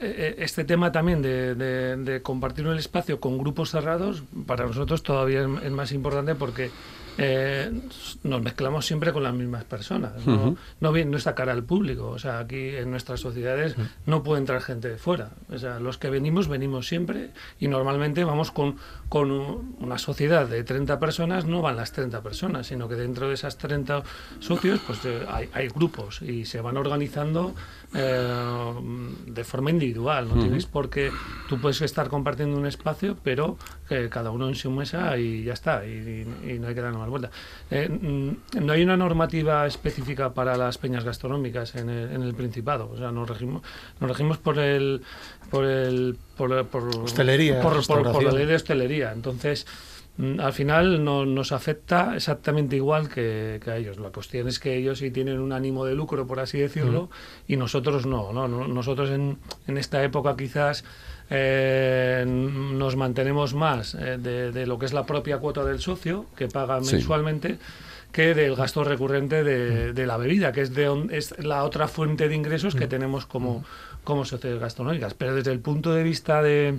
este 0.00 0.64
tema 0.64 0.90
también 0.92 1.22
de, 1.22 1.54
de- 1.54 1.96
de 1.96 2.22
compartir 2.22 2.66
un 2.66 2.76
espacio 2.76 3.20
con 3.20 3.38
grupos 3.38 3.70
cerrados, 3.70 4.22
para 4.46 4.66
nosotros 4.66 5.02
todavía 5.02 5.46
es, 5.62 5.70
más 5.70 5.92
importante 5.92 6.34
porque 6.34 6.70
eh, 7.18 7.70
nos 8.22 8.40
mezclamos 8.40 8.86
siempre 8.86 9.12
con 9.12 9.22
las 9.22 9.34
mismas 9.34 9.64
personas. 9.64 10.12
No, 10.24 10.56
no, 10.80 10.92
bien- 10.92 11.10
no 11.10 11.18
está 11.18 11.34
cara 11.34 11.52
al 11.52 11.64
público. 11.64 12.08
O 12.08 12.18
sea, 12.18 12.38
aquí 12.38 12.68
en 12.76 12.90
nuestras 12.90 13.20
sociedades 13.20 13.74
no 14.06 14.22
puede 14.22 14.40
entrar 14.40 14.62
gente 14.62 14.88
de 14.88 14.96
fuera. 14.96 15.30
O 15.52 15.58
sea, 15.58 15.80
los 15.80 15.98
que 15.98 16.08
venimos, 16.08 16.48
venimos 16.48 16.86
siempre 16.88 17.30
y 17.58 17.68
normalmente 17.68 18.24
vamos 18.24 18.50
con, 18.52 18.76
con 19.08 19.30
un- 19.30 19.76
una 19.80 19.98
sociedad 19.98 20.46
de 20.46 20.64
30 20.64 20.98
personas, 20.98 21.44
no 21.44 21.60
van 21.60 21.76
las 21.76 21.92
30 21.92 22.22
personas, 22.22 22.68
sino 22.68 22.88
que 22.88 22.94
dentro 22.94 23.28
de 23.28 23.34
esas 23.34 23.58
30 23.58 24.02
socios 24.38 24.80
pues 24.86 25.04
eh, 25.04 25.26
hay, 25.28 25.48
hay 25.52 25.68
grupos 25.68 26.22
y 26.22 26.46
se 26.46 26.60
van 26.62 26.76
organizando 26.78 27.54
eh, 27.94 28.74
de 29.26 29.44
forma 29.44 29.70
individual. 29.70 30.28
No 30.28 30.34
tienes 30.40 30.66
por 30.66 30.90
qué, 30.90 31.10
tú 31.48 31.58
puedes 31.60 31.80
estar 31.82 32.08
compartiendo 32.08 32.56
un 32.56 32.66
espacio, 32.66 33.16
pero 33.22 33.56
que 33.88 34.08
cada 34.08 34.30
uno 34.30 34.48
en 34.48 34.54
su 34.54 34.70
mesa 34.70 35.16
y 35.18 35.44
ya 35.44 35.52
está, 35.54 35.84
y, 35.86 35.90
y- 36.46 36.50
y 36.52 36.58
no 36.58 36.68
hay 36.68 36.74
que 36.74 36.80
dar 36.80 36.92
más 36.94 37.08
vuelta. 37.08 37.30
Eh, 37.70 37.88
mm, 37.88 38.64
no 38.64 38.72
hay 38.72 38.82
una 38.82 38.96
normativa 38.96 39.66
específica 39.66 40.32
para 40.32 40.56
las 40.56 40.78
peñas 40.78 41.04
gastronómicas 41.04 41.74
en 41.74 41.90
el, 41.90 42.12
en 42.12 42.22
el 42.22 42.34
Principado, 42.34 42.90
o 42.92 42.96
sea, 42.96 43.10
nos 43.10 43.28
regimos, 43.28 43.62
nos 44.00 44.08
regimos 44.10 44.38
por 44.38 44.58
el 44.58 45.02
por 45.50 45.64
el 45.64 46.16
por, 46.36 46.64
por- 46.66 46.96
Hostelería, 46.96 47.60
por, 47.60 47.72
por- 47.86 48.12
por 48.12 48.22
la 48.22 48.30
ley 48.38 48.46
de 48.46 48.54
hostelería. 48.54 49.12
Entonces, 49.12 49.66
al 50.38 50.52
final 50.52 51.02
no, 51.04 51.24
nos 51.24 51.52
afecta 51.52 52.14
exactamente 52.16 52.76
igual 52.76 53.08
que, 53.08 53.60
que 53.62 53.70
a 53.70 53.76
ellos. 53.76 53.98
La 53.98 54.10
cuestión 54.10 54.48
es 54.48 54.58
que 54.58 54.76
ellos 54.76 54.98
sí 54.98 55.10
tienen 55.10 55.38
un 55.40 55.52
ánimo 55.52 55.84
de 55.84 55.94
lucro, 55.94 56.26
por 56.26 56.40
así 56.40 56.58
decirlo, 56.58 57.10
y 57.48 57.56
nosotros 57.56 58.06
no. 58.06 58.32
¿no? 58.32 58.46
No- 58.48 58.68
Nosotros 58.68 59.10
en, 59.10 59.38
en 59.66 59.78
esta 59.78 60.02
época 60.04 60.36
quizás 60.36 60.84
eh, 61.30 62.24
nos 62.26 62.96
mantenemos 62.96 63.54
más 63.54 63.94
eh, 63.94 64.18
de, 64.18 64.52
de 64.52 64.66
lo 64.66 64.78
que 64.78 64.86
es 64.86 64.92
la 64.92 65.06
propia 65.06 65.38
cuota 65.38 65.64
del 65.64 65.80
socio, 65.80 66.26
que 66.36 66.48
paga 66.48 66.82
Sí. 66.82 66.96
mensualmente, 66.96 67.58
que 68.12 68.34
del 68.34 68.56
gasto 68.56 68.82
recurrente 68.82 69.44
de, 69.44 69.92
de 69.92 70.06
la 70.06 70.16
bebida, 70.16 70.50
que 70.52 70.62
es, 70.62 70.74
de, 70.74 71.06
es 71.12 71.38
la 71.38 71.62
otra 71.64 71.86
fuente 71.86 72.28
de 72.28 72.34
ingresos 72.34 72.74
que 72.74 72.88
tenemos 72.88 73.24
como, 73.26 73.64
como 74.02 74.24
sociedades 74.24 74.60
gastronómicas. 74.60 75.14
Pero 75.14 75.34
desde 75.36 75.52
el 75.52 75.60
punto 75.60 75.92
de 75.92 76.02
vista 76.02 76.42
de, 76.42 76.76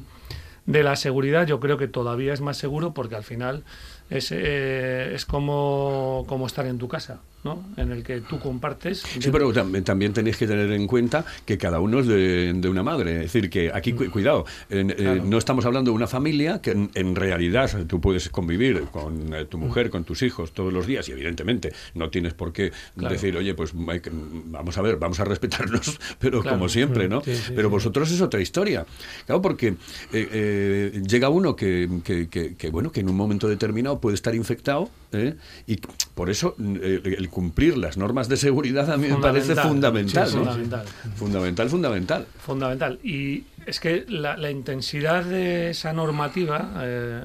de 0.66 0.84
la 0.84 0.96
seguridad, 0.96 1.48
yo 1.48 1.60
creo 1.60 1.78
que 1.78 1.88
todavía 1.88 2.34
es 2.34 2.42
más 2.42 2.58
seguro 2.58 2.94
porque 2.94 3.16
al 3.16 3.24
final 3.24 3.64
es, 4.10 4.32
eh, 4.32 5.14
es 5.14 5.26
como, 5.26 6.26
como 6.28 6.48
estar 6.48 6.66
en 6.66 6.78
tu 6.78 6.88
casa, 6.88 7.20
¿no? 7.44 7.64
En 7.78 7.92
el 7.92 8.04
que 8.04 8.22
tú 8.22 8.40
compartes. 8.40 9.00
Sí, 9.20 9.30
pero 9.32 9.52
tam- 9.54 9.84
también 9.84 10.14
tenéis 10.14 10.38
que 10.38 10.46
tener 10.48 10.72
en 10.72 10.86
cuenta 10.88 11.26
que 11.46 11.58
cada 11.58 11.80
uno 11.80 12.00
es 12.00 12.08
de, 12.08 12.54
de 12.54 12.70
una 12.70 12.84
madre. 12.84 13.24
Es 13.26 13.34
decir, 13.34 13.50
que 13.50 13.72
aquí, 13.74 13.94
cu- 13.94 14.10
cuidado, 14.12 14.46
en- 14.70 14.92
eh, 14.92 15.22
no 15.26 15.38
estamos 15.38 15.66
hablando 15.66 15.92
de 15.92 15.96
una 15.96 16.08
familia 16.08 16.62
que 16.62 16.72
en, 16.72 16.92
en 16.94 17.16
realidad 17.16 17.86
tú 17.88 18.00
puedes 18.00 18.30
convivir 18.30 18.82
con 18.92 19.34
eh, 19.34 19.46
tu 19.46 19.58
mujer, 19.58 19.90
con 19.90 20.04
tus 20.04 20.22
hijos 20.22 20.52
todos 20.52 20.72
los 20.72 20.86
días 20.86 21.10
y 21.10 21.14
evidentemente 21.14 21.74
no 21.96 22.10
tienes 22.10 22.34
por 22.34 22.54
qué 22.54 22.72
Claro. 22.96 23.14
decir, 23.14 23.36
oye, 23.38 23.54
pues 23.56 23.72
que- 23.72 24.12
vamos 24.14 24.78
a 24.78 24.82
ver, 24.82 24.98
vamos 24.98 25.20
a 25.20 25.26
respetarnos, 25.26 26.00
pero 26.20 26.42
Claro. 26.42 26.58
como 26.58 26.70
siempre, 26.70 27.08
¿no? 27.10 27.22
Sí, 27.22 27.36
sí, 27.36 27.54
pero 27.56 27.70
vosotros 27.70 28.12
es 28.12 28.22
otra 28.22 28.40
historia. 28.42 28.86
Claro, 29.26 29.42
porque 29.42 29.76
eh, 30.14 31.02
llega 31.08 31.30
uno 31.30 31.56
que, 31.56 31.90
que- 32.04 32.28
que- 32.30 32.56
que, 32.56 32.70
bueno, 32.70 32.92
que 32.92 33.00
en 33.00 33.10
un 33.10 33.16
momento 33.16 33.48
determinado 33.48 34.00
puede 34.00 34.16
estar 34.16 34.36
infectado 34.36 34.90
¿eh? 35.14 35.36
y 35.68 35.78
por 36.16 36.30
eso 36.30 36.56
eh, 36.60 37.02
el 37.18 37.30
cumplir 37.30 37.78
las 37.78 37.98
normas 37.98 38.28
de 38.30 38.38
seguridad 38.38 38.92
a 38.92 38.98
mí 38.98 39.08
me 39.08 39.18
parece 39.18 39.56
fundamental, 39.56 40.28
Sí, 40.28 40.36
¿no? 40.36 40.44
fundamental. 40.44 40.86
Fundamental, 41.16 41.70
fundamental. 41.70 42.28
Fundamental. 42.40 43.00
Y 43.04 43.44
es 43.66 43.80
que 43.80 44.06
la, 44.10 44.38
la 44.38 44.50
intensidad 44.50 45.24
de 45.24 45.70
esa 45.72 45.94
normativa 45.94 46.72
eh, 46.82 47.22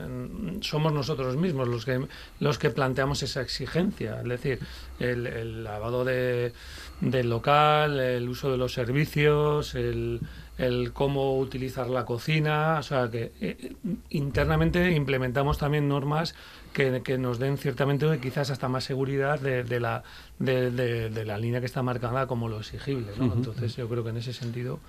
somos 0.60 0.92
nosotros 0.92 1.36
mismos 1.36 1.68
los 1.68 1.84
que, 1.84 2.06
los 2.40 2.58
que 2.58 2.70
planteamos 2.70 3.22
esa 3.22 3.40
exigencia. 3.40 4.20
Es 4.20 4.28
decir, 4.28 4.58
el, 5.00 5.26
el 5.26 5.64
lavado 5.64 6.04
de, 6.04 6.52
del 7.00 7.30
local, 7.30 8.00
el 8.00 8.28
uso 8.28 8.50
de 8.50 8.58
los 8.58 8.72
servicios, 8.72 9.74
el, 9.74 10.20
el 10.58 10.92
cómo 10.92 11.38
utilizar 11.38 11.88
la 11.90 12.04
cocina. 12.04 12.76
O 12.78 12.82
sea, 12.82 13.10
que 13.10 13.32
eh, 13.40 13.74
internamente 14.10 14.92
implementamos 14.92 15.58
también 15.58 15.88
normas 15.88 16.34
que, 16.72 17.02
que 17.02 17.18
nos 17.18 17.38
den 17.38 17.58
ciertamente 17.58 18.18
quizás 18.20 18.50
hasta 18.50 18.68
más 18.68 18.84
seguridad 18.84 19.40
de, 19.40 19.64
de 19.64 19.80
la, 19.80 20.02
de, 20.38 20.70
de- 20.70 21.10
de 21.10 21.24
la 21.24 21.38
línea 21.38 21.60
que 21.60 21.66
está 21.66 21.82
marcada 21.82 22.26
como 22.26 22.48
lo 22.48 22.58
exigible. 22.60 23.12
¿no? 23.18 23.32
Entonces 23.34 23.76
yo 23.76 23.88
creo 23.88 24.02
que 24.04 24.10
en 24.10 24.18
ese 24.18 24.32
sentido 24.32 24.80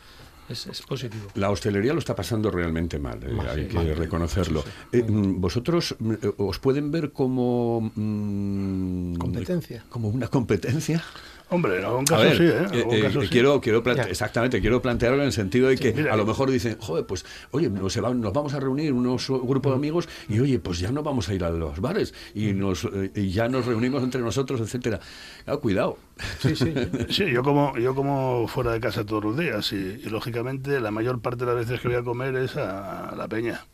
es, 0.49 0.65
es 0.67 0.81
positivo. 0.81 1.27
La 1.35 1.49
hostelería 1.49 1.91
lo 1.93 1.99
está 1.99 2.15
pasando 2.15 2.49
realmente 2.51 2.99
mal, 2.99 3.21
eh, 3.23 3.27
Mal, 3.33 3.47
hay 3.49 3.63
sí, 3.63 3.67
que 3.67 3.75
mal. 3.75 3.95
reconocerlo. 3.95 4.63
Eh, 4.93 5.03
mm, 5.03 5.41
¿Vosotros 5.41 5.95
mm, 5.99 6.11
eh, 6.13 6.31
os 6.37 6.59
pueden 6.59 6.89
ver 6.91 7.11
como... 7.11 7.91
mm, 7.95 9.15
Competencia. 9.17 9.83
Como 9.89 10.07
una 10.09 10.27
competencia? 10.29 11.03
Hombre, 11.49 11.79
en 11.79 11.85
algún 11.85 12.03
caso 12.03 12.23
ver, 12.23 12.35
sí, 12.37 12.43
¿eh? 12.43 12.57
En 12.57 12.73
eh, 12.73 12.77
algún 12.81 12.95
eh, 12.95 13.01
caso 13.03 13.21
sí. 13.21 13.27
quiero, 13.29 13.61
quiero 13.61 13.81
plante- 13.81 14.03
Ya. 14.03 14.09
exactamente, 14.09 14.59
quiero 14.59 14.81
plantearlo 14.81 15.19
en 15.19 15.27
el 15.27 15.31
sentido 15.31 15.69
de 15.69 15.77
que 15.77 15.93
mira, 15.93 16.13
a 16.13 16.17
lo 16.17 16.23
eh. 16.23 16.25
mejor 16.25 16.51
dicen, 16.51 16.75
joder, 16.79 17.05
pues, 17.05 17.25
oye, 17.51 17.69
nos, 17.69 17.93
se 17.93 18.01
va- 18.01 18.13
nos 18.13 18.33
vamos 18.33 18.53
a 18.53 18.59
reunir 18.59 18.91
unos 18.91 19.29
grupos 19.29 19.71
de 19.71 19.75
amigos 19.77 20.09
y 20.27 20.39
oye, 20.41 20.59
pues 20.59 20.79
ya 20.79 20.91
no 20.91 21.03
vamos 21.03 21.29
a 21.29 21.33
ir 21.33 21.45
a 21.45 21.49
los 21.49 21.79
bares 21.79 22.13
y, 22.35 22.51
nos, 22.51 22.83
eh, 22.83 23.11
y 23.15 23.29
ya 23.29 23.47
nos 23.47 23.65
reunimos 23.65 24.03
entre 24.03 24.19
nosotros, 24.21 24.59
etcétera. 24.59 24.99
Claro, 25.45 25.61
cuidado. 25.61 25.97
Sí, 26.39 26.55
sí. 26.55 26.73
Sí, 27.09 27.31
yo 27.31 27.43
como, 27.43 27.77
yo 27.77 27.95
como 27.95 28.47
fuera 28.49 28.71
de 28.73 28.79
casa 28.81 29.05
todos 29.05 29.23
los 29.23 29.37
días 29.37 29.71
y, 29.71 29.75
y, 29.75 30.09
lógicamente 30.09 30.79
la 30.81 30.91
mayor 30.91 31.21
parte 31.21 31.45
de 31.45 31.53
las 31.53 31.55
veces 31.65 31.79
que 31.79 31.87
voy 31.87 31.97
a 31.97 32.03
comer 32.03 32.35
es 32.35 32.57
a, 32.57 33.13
la 33.15 33.27
peña. 33.29 33.65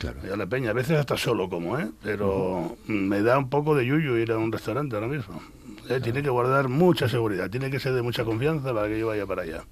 Claro. 0.00 0.18
Voy 0.22 0.30
a 0.30 0.36
la 0.36 0.46
peña, 0.46 0.70
a 0.70 0.72
veces 0.72 0.96
hasta 0.98 1.16
solo 1.16 1.48
como, 1.48 1.78
¿eh? 1.78 1.88
Pero 2.02 2.76
me 2.86 3.22
da 3.22 3.38
un 3.38 3.48
poco 3.50 3.76
de 3.76 3.86
yuyu 3.86 4.16
ir 4.16 4.32
a 4.32 4.38
un 4.38 4.50
restaurante 4.50 4.96
ahora 4.96 5.08
mismo. 5.08 5.40
Eh, 5.96 6.00
Tiene 6.00 6.22
que 6.22 6.30
guardar 6.30 6.68
mucha 6.68 7.08
seguridad, 7.08 7.50
tiene 7.50 7.70
que 7.70 7.80
ser 7.80 7.92
de 7.94 8.02
mucha 8.02 8.24
confianza 8.24 8.72
para 8.72 8.88
que 8.88 8.98
yo 8.98 9.08
vaya 9.08 9.26
para 9.26 9.42
allá. 9.42 9.64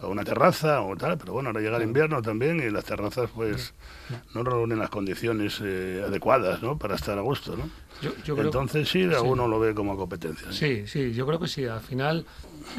A 0.00 0.06
una 0.08 0.24
terraza 0.24 0.80
o 0.82 0.96
tal, 0.96 1.16
pero 1.16 1.32
bueno, 1.32 1.50
ahora 1.50 1.60
llega 1.60 1.76
el 1.76 1.84
invierno 1.84 2.20
también 2.22 2.58
y 2.60 2.70
las 2.70 2.84
terrazas 2.84 3.30
pues 3.34 3.72
no 4.34 4.42
reúnen 4.42 4.78
las 4.80 4.90
condiciones 4.90 5.60
eh, 5.62 6.02
adecuadas, 6.06 6.60
¿no? 6.60 6.76
Para 6.76 6.96
estar 6.96 7.16
a 7.16 7.20
gusto, 7.20 7.56
¿no? 7.56 7.70
Yo, 8.02 8.10
yo 8.24 8.34
creo- 8.34 8.46
Entonces 8.46 8.88
sí, 8.88 9.06
sí. 9.08 9.14
alguno 9.14 9.46
lo 9.46 9.60
ve 9.60 9.74
como 9.74 9.96
competencia. 9.96 10.50
Sí, 10.50 10.88
sí, 10.88 11.12
yo 11.12 11.24
creo 11.24 11.38
que 11.38 11.46
sí. 11.46 11.66
Al 11.66 11.80
final, 11.80 12.26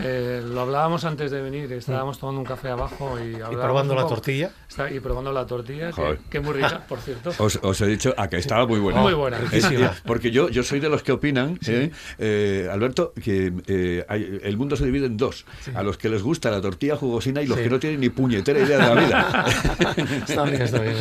eh, 0.02 0.42
lo 0.46 0.62
hablábamos 0.62 1.06
antes 1.06 1.32
de 1.32 1.42
venir, 1.42 1.72
estábamos 1.74 2.18
tomando 2.20 2.40
un 2.42 2.46
café 2.46 2.70
abajo 2.70 3.18
y, 3.20 3.32
Y 3.32 3.34
hablábamos 3.36 3.64
probando 3.64 3.96
la 3.96 4.08
tortilla. 4.08 4.52
Está- 4.70 4.92
y 4.92 5.00
probando 5.00 5.32
la 5.32 5.46
tortilla, 5.46 5.92
que, 6.30 6.40
muy 6.40 6.54
rica, 6.54 6.82
por 6.88 7.00
cierto. 7.00 7.32
Os, 7.40 7.60
os 7.62 7.82
he 7.82 7.86
dicho 7.88 8.14
a 8.18 8.28
que 8.28 8.38
estaba 8.38 8.66
muy 8.66 8.80
buena. 8.80 9.02
Muy 9.02 9.14
buena. 9.14 9.38
Porque 10.06 10.32
yo, 10.32 10.50
yo 10.50 10.64
soy 10.64 10.80
de 10.80 10.90
los 10.90 11.04
que 11.04 11.12
opinan, 11.12 11.60
¿eh? 11.68 11.92
Eh, 12.18 12.68
Alberto, 12.72 13.14
que 13.24 13.54
eh, 13.68 14.06
hay- 14.10 14.40
el 14.44 14.58
mundo 14.58 14.76
se 14.76 14.86
divide 14.86 15.06
en 15.06 15.18
dos. 15.18 15.46
A 15.76 15.84
los 15.84 15.98
que 15.98 16.10
les 16.10 16.22
gusta 16.24 16.50
la 16.52 16.62
tortilla 16.62 16.96
jugosina 16.96 17.42
y 17.42 17.48
los 17.48 17.58
Sí. 17.58 17.64
que 17.64 17.70
no 17.70 17.80
tienen 17.80 18.00
ni 18.02 18.10
puñetera 18.10 18.60
idea 18.60 18.78
de 18.90 18.96
la 18.96 19.02
vida. 19.02 19.46
Está 20.28 20.44
bien, 20.44 20.62
está 20.62 20.80
bien. 20.80 20.96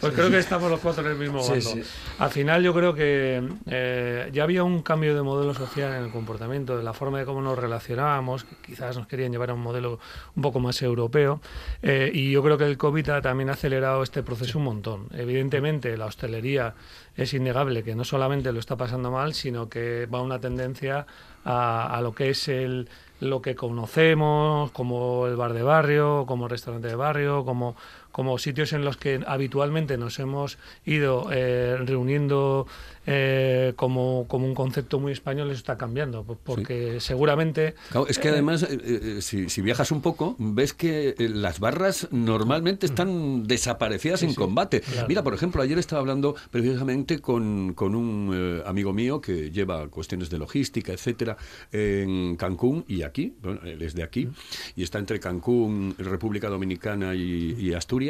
Pues 0.00 0.12
creo 0.12 0.30
que 0.30 0.38
estamos 0.38 0.70
los 0.70 0.80
cuatro 0.80 1.04
en 1.04 1.12
el 1.12 1.18
mismo 1.18 1.40
bando. 1.46 1.60
sí. 1.60 1.82
Al 2.18 2.30
final 2.30 2.62
yo 2.62 2.72
creo 2.74 2.94
que 2.94 3.42
eh, 3.66 4.30
ya 4.32 4.42
había 4.44 4.62
un 4.64 4.82
cambio 4.82 5.14
de 5.14 5.22
modelo 5.22 5.54
social 5.54 5.92
en 5.94 6.04
el 6.04 6.10
comportamiento, 6.10 6.76
de 6.76 6.82
la 6.82 6.92
forma 6.92 7.18
de 7.18 7.24
cómo 7.24 7.40
nos 7.42 7.58
relacionábamos, 7.58 8.17
quizás 8.64 8.96
nos 8.96 9.06
querían 9.06 9.32
llevar 9.32 9.50
a 9.50 9.54
un 9.54 9.60
modelo 9.60 9.98
un 10.36 10.42
poco 10.42 10.60
más 10.60 10.80
europeo, 10.82 11.40
eh, 11.82 12.10
y 12.12 12.30
yo 12.30 12.42
creo 12.42 12.58
que 12.58 12.64
el 12.64 12.76
COVID 12.76 13.08
ha 13.10 13.22
también 13.22 13.50
ha 13.50 13.52
acelerado 13.52 14.02
este 14.02 14.22
proceso 14.22 14.58
un 14.58 14.64
montón. 14.64 15.08
Evidentemente 15.12 15.96
la 15.96 16.06
hostelería 16.06 16.74
es 17.16 17.34
innegable 17.34 17.82
que 17.82 17.94
no 17.94 18.04
solamente 18.04 18.52
lo 18.52 18.60
está 18.60 18.76
pasando 18.76 19.10
mal, 19.10 19.34
sino 19.34 19.68
que 19.68 20.06
va 20.06 20.22
una 20.22 20.40
tendencia 20.40 21.06
a, 21.44 21.96
a 21.96 22.00
lo 22.00 22.14
que 22.14 22.30
es 22.30 22.48
el, 22.48 22.88
lo 23.20 23.42
que 23.42 23.54
conocemos, 23.54 24.70
como 24.70 25.26
el 25.26 25.36
bar 25.36 25.52
de 25.52 25.62
barrio, 25.62 26.24
como 26.26 26.44
el 26.44 26.50
restaurante 26.50 26.88
de 26.88 26.94
barrio, 26.94 27.44
como, 27.44 27.76
como 28.18 28.36
sitios 28.36 28.72
en 28.72 28.84
los 28.84 28.96
que 28.96 29.20
habitualmente 29.28 29.96
nos 29.96 30.18
hemos 30.18 30.58
ido 30.84 31.28
eh, 31.30 31.76
reuniendo 31.76 32.66
eh, 33.10 33.72
como, 33.76 34.26
como 34.28 34.44
un 34.44 34.54
concepto 34.54 35.00
muy 35.00 35.12
español, 35.12 35.48
eso 35.50 35.56
está 35.56 35.78
cambiando, 35.78 36.24
pues 36.24 36.38
porque 36.44 37.00
seguramente... 37.00 37.74
Claro, 37.90 38.06
es 38.06 38.18
que 38.18 38.28
además, 38.28 38.64
eh, 38.64 38.78
eh, 38.82 39.22
si, 39.22 39.48
si 39.48 39.62
viajas 39.62 39.92
un 39.92 40.02
poco, 40.02 40.36
ves 40.38 40.74
que 40.74 41.14
las 41.18 41.58
barras 41.58 42.08
normalmente 42.10 42.84
están 42.84 43.46
desaparecidas 43.46 44.22
en 44.24 44.34
combate. 44.34 44.82
claro. 44.82 45.08
Mira, 45.08 45.22
por 45.22 45.32
ejemplo, 45.32 45.62
ayer 45.62 45.78
estaba 45.78 46.00
hablando 46.00 46.34
precisamente 46.50 47.20
con, 47.20 47.72
con 47.72 47.94
un 47.94 48.62
amigo 48.66 48.92
mío 48.92 49.22
que 49.22 49.50
lleva 49.50 49.88
cuestiones 49.88 50.28
de 50.28 50.36
logística, 50.36 50.92
etcétera, 50.92 51.38
en 51.72 52.36
Cancún 52.36 52.84
y 52.88 53.04
aquí, 53.04 53.34
bueno, 53.40 53.60
él 53.64 53.80
es 53.80 53.94
de 53.94 54.02
aquí, 54.02 54.28
y 54.76 54.82
está 54.82 54.98
entre 54.98 55.18
Cancún, 55.18 55.94
República 55.96 56.50
Dominicana 56.50 57.14
y, 57.14 57.56
y 57.58 57.72
Asturias, 57.72 58.07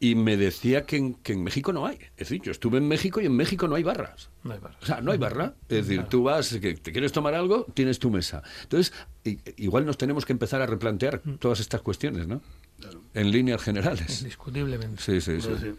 y 0.00 0.14
me 0.14 0.36
decía 0.36 0.82
que 0.86 0.96
en, 0.96 1.14
que 1.14 1.32
en 1.32 1.42
México 1.44 1.72
no 1.72 1.86
hay. 1.86 1.96
Es 2.16 2.28
decir, 2.28 2.40
yo 2.42 2.50
estuve 2.52 2.78
en 2.78 2.88
México 2.88 3.20
y 3.20 3.26
en 3.26 3.36
México 3.36 3.68
no 3.68 3.74
hay 3.76 3.82
barras. 3.82 4.30
No 4.44 4.52
hay 4.54 4.58
barras. 4.60 4.82
O 4.82 4.86
sea, 4.86 5.00
no 5.00 5.12
hay 5.12 5.18
barra. 5.18 5.54
Es 5.68 5.86
decir, 5.86 6.04
tú 6.04 6.24
vas, 6.24 6.52
que 6.60 6.74
te 6.74 6.92
quieres 6.92 7.12
tomar 7.12 7.34
algo, 7.34 7.66
tienes 7.74 7.98
tu 7.98 8.10
mesa. 8.10 8.42
Entonces, 8.62 8.92
igual 9.56 9.86
nos 9.86 9.96
tenemos 9.98 10.24
que 10.26 10.32
empezar 10.32 10.60
a 10.62 10.66
replantear 10.66 11.20
todas 11.38 11.60
estas 11.60 11.80
cuestiones, 11.82 12.26
¿no? 12.26 12.42
En 13.14 13.30
líneas 13.30 13.62
generales. 13.62 14.20
Indiscutiblemente. 14.22 15.00
Sí, 15.02 15.20
sí, 15.20 15.40
sí. 15.40 15.48
Pues 15.48 15.60
sí. 15.60 15.72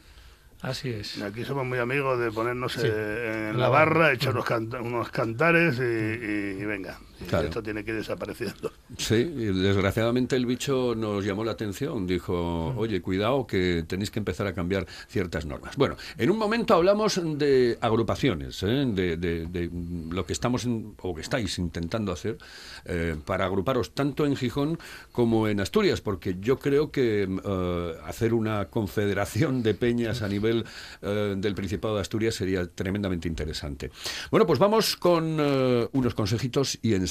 Así 0.62 0.90
es. 0.90 1.22
Aquí 1.22 1.44
somos 1.44 1.66
muy 1.66 1.78
amigos 1.80 2.18
de 2.20 2.32
ponernos 2.32 2.78
eh, 2.78 3.50
en 3.50 3.58
la 3.58 3.64
la 3.64 3.70
barra, 3.70 4.14
echar 4.14 4.32
unos, 4.32 4.46
canta- 4.46 4.80
unos 4.80 5.10
cantares 5.10 5.76
y, 5.78 5.82
y- 5.82 6.62
y 6.62 6.66
venga. 6.66 6.98
Claro. 7.30 7.48
esto 7.48 7.64
tiene 7.64 7.84
que 7.84 7.92
ir 7.92 7.98
desapareciendo. 7.98 8.72
Sí, 8.98 9.24
desgraciadamente 9.24 10.36
el 10.36 10.46
bicho 10.46 10.94
nos 10.96 11.26
llamó 11.26 11.44
la 11.44 11.52
atención. 11.54 12.06
Dijo, 12.08 12.74
oye, 12.78 13.02
cuidado 13.02 13.48
que 13.48 13.84
tenéis 13.88 14.12
que 14.12 14.20
empezar 14.20 14.48
a 14.48 14.54
cambiar 14.54 14.86
ciertas 15.08 15.46
normas. 15.46 15.76
Bueno, 15.78 15.96
en 16.18 16.30
un 16.30 16.38
momento 16.38 16.74
hablamos 16.74 17.20
de 17.24 17.78
agrupaciones, 17.82 18.62
¿eh? 18.64 18.86
de, 18.88 19.18
de- 19.18 19.46
de 19.48 19.70
lo 20.12 20.26
que 20.26 20.34
estamos 20.34 20.66
en- 20.66 20.96
o 21.02 21.14
que 21.16 21.22
estáis 21.22 21.58
intentando 21.60 22.12
hacer 22.12 22.38
eh, 22.86 23.16
para 23.26 23.46
agruparos 23.46 23.94
tanto 23.94 24.26
en 24.26 24.36
Gijón 24.36 24.78
como 25.12 25.48
en 25.48 25.60
Asturias, 25.60 26.02
porque 26.02 26.38
yo 26.40 26.60
creo 26.60 26.92
que 26.92 27.24
eh, 27.24 27.94
hacer 28.06 28.34
una 28.34 28.66
confederación 28.66 29.64
de 29.64 29.74
peñas 29.74 30.22
a 30.22 30.28
nivel 30.28 30.66
del 31.02 31.56
Principado 31.56 31.96
de 31.96 32.02
Asturias 32.02 32.36
sería 32.36 32.66
tremendamente 32.68 33.28
interesante. 33.28 33.92
Bueno, 34.32 34.46
pues 34.46 34.60
vamos 34.60 34.96
con 34.98 35.40
unos 35.92 36.14
consejitos 36.16 36.78
y 36.82 36.94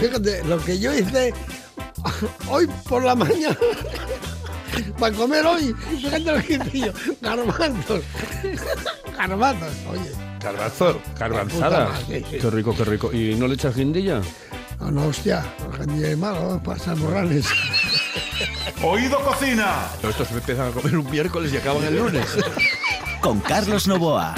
Fíjate, 0.00 0.42
lo 0.44 0.58
que 0.58 0.78
yo 0.78 0.94
hice 0.94 1.34
hoy 2.48 2.66
por 2.88 3.04
la 3.04 3.14
mañana 3.14 3.56
para 4.98 5.14
comer 5.14 5.44
hoy, 5.46 5.74
fíjate 5.90 6.20
lo 6.20 6.42
que 6.42 6.54
hice 6.54 6.78
yo, 6.78 6.92
garbanzos, 7.20 8.02
garbanzos, 9.16 9.72
oye. 9.90 10.10
Carbazo, 10.40 11.00
carbanzada. 11.18 11.88
madre. 11.90 12.22
Qué 12.22 12.50
rico, 12.50 12.74
qué 12.74 12.84
rico. 12.84 13.12
¿Y 13.12 13.34
no 13.34 13.46
le 13.46 13.54
echas 13.54 13.76
guindilla? 13.76 14.22
No, 14.80 14.90
no, 14.90 15.06
hostia, 15.08 15.44
gente 15.76 16.16
malo, 16.16 16.58
pasar 16.64 16.96
morrales. 16.96 17.46
Oído 18.82 19.22
Cocina. 19.22 19.86
Estos 20.02 20.30
empiezan 20.30 20.68
a 20.68 20.70
comer 20.70 20.96
un 20.96 21.10
miércoles 21.10 21.52
y 21.52 21.58
acaban 21.58 21.84
el 21.84 21.98
lunes. 21.98 22.26
Con 23.20 23.40
Carlos 23.40 23.86
Novoa. 23.86 24.34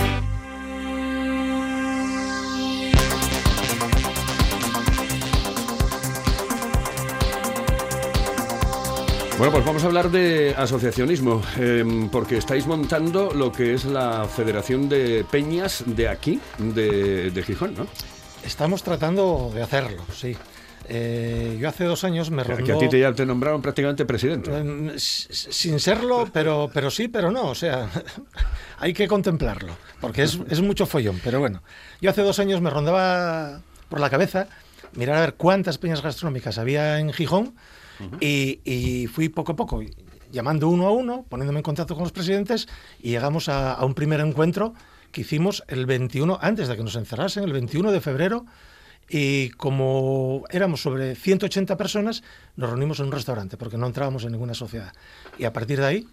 Bueno, 9.38 9.52
pues 9.52 9.64
vamos 9.64 9.82
a 9.82 9.86
hablar 9.86 10.10
de 10.10 10.54
asociacionismo, 10.56 11.42
em, 11.58 12.08
porque 12.10 12.36
estáis 12.36 12.66
montando 12.66 13.32
lo 13.32 13.50
que 13.50 13.74
es 13.74 13.84
la 13.84 14.26
Federación 14.26 14.88
de 14.88 15.24
Peñas 15.28 15.82
de 15.86 16.08
aquí, 16.08 16.38
de, 16.58 17.30
de 17.30 17.42
Gijón, 17.42 17.74
¿no? 17.74 17.86
Estamos 18.44 18.82
tratando 18.82 19.50
de 19.52 19.62
hacerlo, 19.62 20.04
sí. 20.14 20.36
Eh, 20.88 21.56
yo 21.60 21.68
hace 21.68 21.84
dos 21.84 22.04
años 22.04 22.30
me 22.30 22.44
rondó... 22.44 22.64
que 22.64 22.72
a 22.72 22.78
ti 22.78 22.88
te, 22.88 23.00
ya 23.00 23.12
te 23.12 23.24
nombraron 23.24 23.62
prácticamente 23.62 24.04
presidente. 24.04 24.50
S- 24.94 25.28
Sin 25.32 25.80
serlo, 25.80 26.28
pero, 26.32 26.70
pero 26.72 26.90
sí, 26.90 27.08
pero 27.08 27.30
no. 27.30 27.46
O 27.48 27.54
sea, 27.54 27.88
hay 28.78 28.92
que 28.92 29.08
contemplarlo, 29.08 29.74
porque 30.00 30.22
es, 30.22 30.38
es 30.50 30.60
mucho 30.60 30.86
follón. 30.86 31.20
Pero 31.24 31.40
bueno, 31.40 31.62
yo 32.00 32.10
hace 32.10 32.22
dos 32.22 32.38
años 32.38 32.60
me 32.60 32.70
rondaba 32.70 33.60
por 33.88 33.98
la 34.00 34.10
cabeza 34.10 34.46
mirar 34.94 35.16
a 35.16 35.20
ver 35.20 35.34
cuántas 35.34 35.78
peñas 35.78 36.02
gastronómicas 36.02 36.58
había 36.58 36.98
en 36.98 37.12
Gijón 37.12 37.54
y, 38.20 39.06
fui 39.12 39.28
poco 39.28 39.52
a 39.52 39.56
poco 39.56 39.82
llamando 40.32 40.68
uno 40.68 40.86
a 40.86 40.92
uno, 40.92 41.24
poniéndome 41.28 41.60
en 41.60 41.62
contacto 41.62 41.94
con 41.94 42.04
los 42.04 42.12
presidentes 42.12 42.66
y 43.00 43.10
llegamos 43.10 43.48
a, 43.48 43.84
un 43.84 43.94
primer 43.94 44.20
encuentro 44.20 44.74
que 45.12 45.20
hicimos 45.20 45.62
el 45.68 45.84
21, 45.86 46.38
antes 46.40 46.68
de 46.68 46.76
que 46.76 46.82
nos 46.82 46.96
encerrasen, 46.96 47.44
el 47.44 47.52
21 47.52 47.92
de 47.92 48.00
febrero. 48.00 48.46
Y 49.10 49.50
como 49.50 50.44
éramos 50.48 50.80
sobre 50.80 51.14
180 51.14 51.76
personas, 51.76 52.22
nos 52.56 52.70
reunimos 52.70 52.98
en 53.00 53.06
un 53.06 53.12
restaurante 53.12 53.58
porque 53.58 53.76
no 53.76 53.86
entrábamos 53.86 54.24
en 54.24 54.32
ninguna 54.32 54.54
sociedad. 54.54 54.94
Y 55.38 55.44
a 55.44 55.52
partir 55.52 55.80
de 55.80 55.86
ahí 55.86 56.08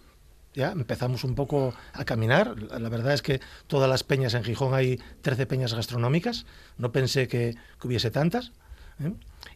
ya 0.52 0.72
empezamos 0.72 1.24
un 1.24 1.34
poco 1.34 1.72
a 1.94 2.04
caminar. 2.04 2.60
La 2.78 2.90
verdad 2.90 3.14
es 3.14 3.22
que 3.22 3.40
todas 3.68 3.88
las 3.88 4.04
peñas 4.04 4.34
en 4.34 4.44
Gijón 4.44 4.74
hay 4.74 5.00
13 5.22 5.46
peñas 5.46 5.72
gastronómicas. 5.72 6.44
No 6.76 6.92
pensé 6.92 7.26
que 7.26 7.56
hubiese 7.82 8.10
tantas. 8.10 8.52
¿Eh? 9.00 9.12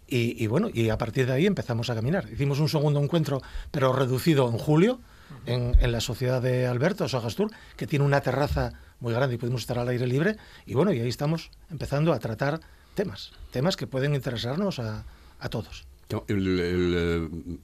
Y, 0.07 0.47
bueno, 0.47 0.69
y 0.73 0.91
a 0.91 0.99
partir 0.99 1.27
de 1.27 1.33
ahí 1.33 1.47
empezamos 1.47 1.91
a 1.91 1.95
caminar. 1.95 2.29
Hicimos 2.31 2.61
un 2.61 2.69
segundo 2.69 3.03
encuentro, 3.03 3.43
pero 3.71 3.93
reducido 3.93 4.49
en 4.49 4.59
julio, 4.59 5.01
en, 5.47 5.75
la 5.91 6.01
sociedad 6.01 6.41
de 6.41 6.67
Alberto, 6.67 7.09
Sogastur, 7.09 7.51
que 7.77 7.87
tiene 7.87 8.05
una 8.05 8.21
terraza 8.21 8.73
muy 9.01 9.13
grande 9.13 9.35
y 9.35 9.39
pudimos 9.39 9.63
estar 9.63 9.79
al 9.79 9.89
aire 9.89 10.07
libre. 10.07 10.37
Y 10.67 10.75
bueno, 10.75 10.93
y 10.93 11.01
ahí 11.01 11.09
estamos 11.09 11.51
empezando 11.71 12.13
a 12.13 12.19
tratar 12.21 12.61
temas, 12.95 13.33
temas 13.51 13.77
que 13.77 13.89
pueden 13.89 14.15
interesarnos 14.15 14.79
a, 14.79 15.05
a 15.41 15.49
todos. 15.49 15.85
El, 16.29 17.59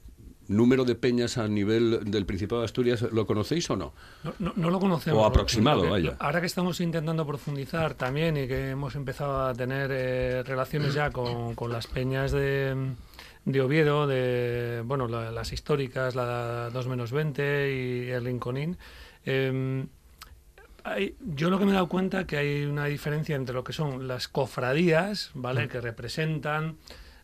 número 0.55 0.85
de 0.85 0.95
peñas 0.95 1.37
a 1.37 1.47
nivel 1.47 2.01
del 2.11 2.25
Principado 2.25 2.61
de 2.61 2.65
Asturias, 2.65 3.01
¿lo 3.11 3.25
conocéis 3.25 3.69
o 3.69 3.75
no? 3.75 3.93
No, 4.23 4.33
no- 4.39 4.53
no 4.55 4.69
lo 4.69 4.79
conocemos. 4.79 5.19
O 5.19 5.25
aproximado, 5.25 5.89
vaya. 5.89 6.15
Ahora 6.19 6.39
que 6.41 6.47
estamos 6.47 6.79
intentando 6.81 7.25
profundizar 7.25 7.93
también 7.95 8.37
y 8.37 8.47
que 8.47 8.69
hemos 8.71 8.95
empezado 8.95 9.45
a 9.47 9.53
tener 9.53 9.89
eh, 9.93 10.43
relaciones 10.43 10.93
ya 10.93 11.09
con, 11.11 11.55
con 11.55 11.71
las 11.71 11.87
peñas 11.87 12.31
de, 12.31 12.93
de 13.45 13.61
Oviedo, 13.61 14.07
de 14.07 14.83
bueno 14.85 15.07
la- 15.07 15.31
las 15.31 15.53
históricas, 15.53 16.15
la 16.15 16.69
2 16.71 16.87
menos 16.87 17.11
20 17.11 17.73
y 17.73 18.09
el 18.11 18.25
Rinconín, 18.25 18.77
eh, 19.25 19.85
hay- 20.83 21.15
yo 21.35 21.49
lo 21.49 21.59
que 21.59 21.65
me 21.65 21.71
he 21.71 21.73
dado 21.75 21.87
cuenta 21.87 22.25
que 22.25 22.37
hay 22.37 22.63
una 22.65 22.85
diferencia 22.85 23.35
entre 23.35 23.53
lo 23.53 23.63
que 23.63 23.73
son 23.73 24.07
las 24.07 24.27
cofradías, 24.27 25.31
¿vale? 25.35 25.67
Que 25.67 25.79
representan 25.79 26.77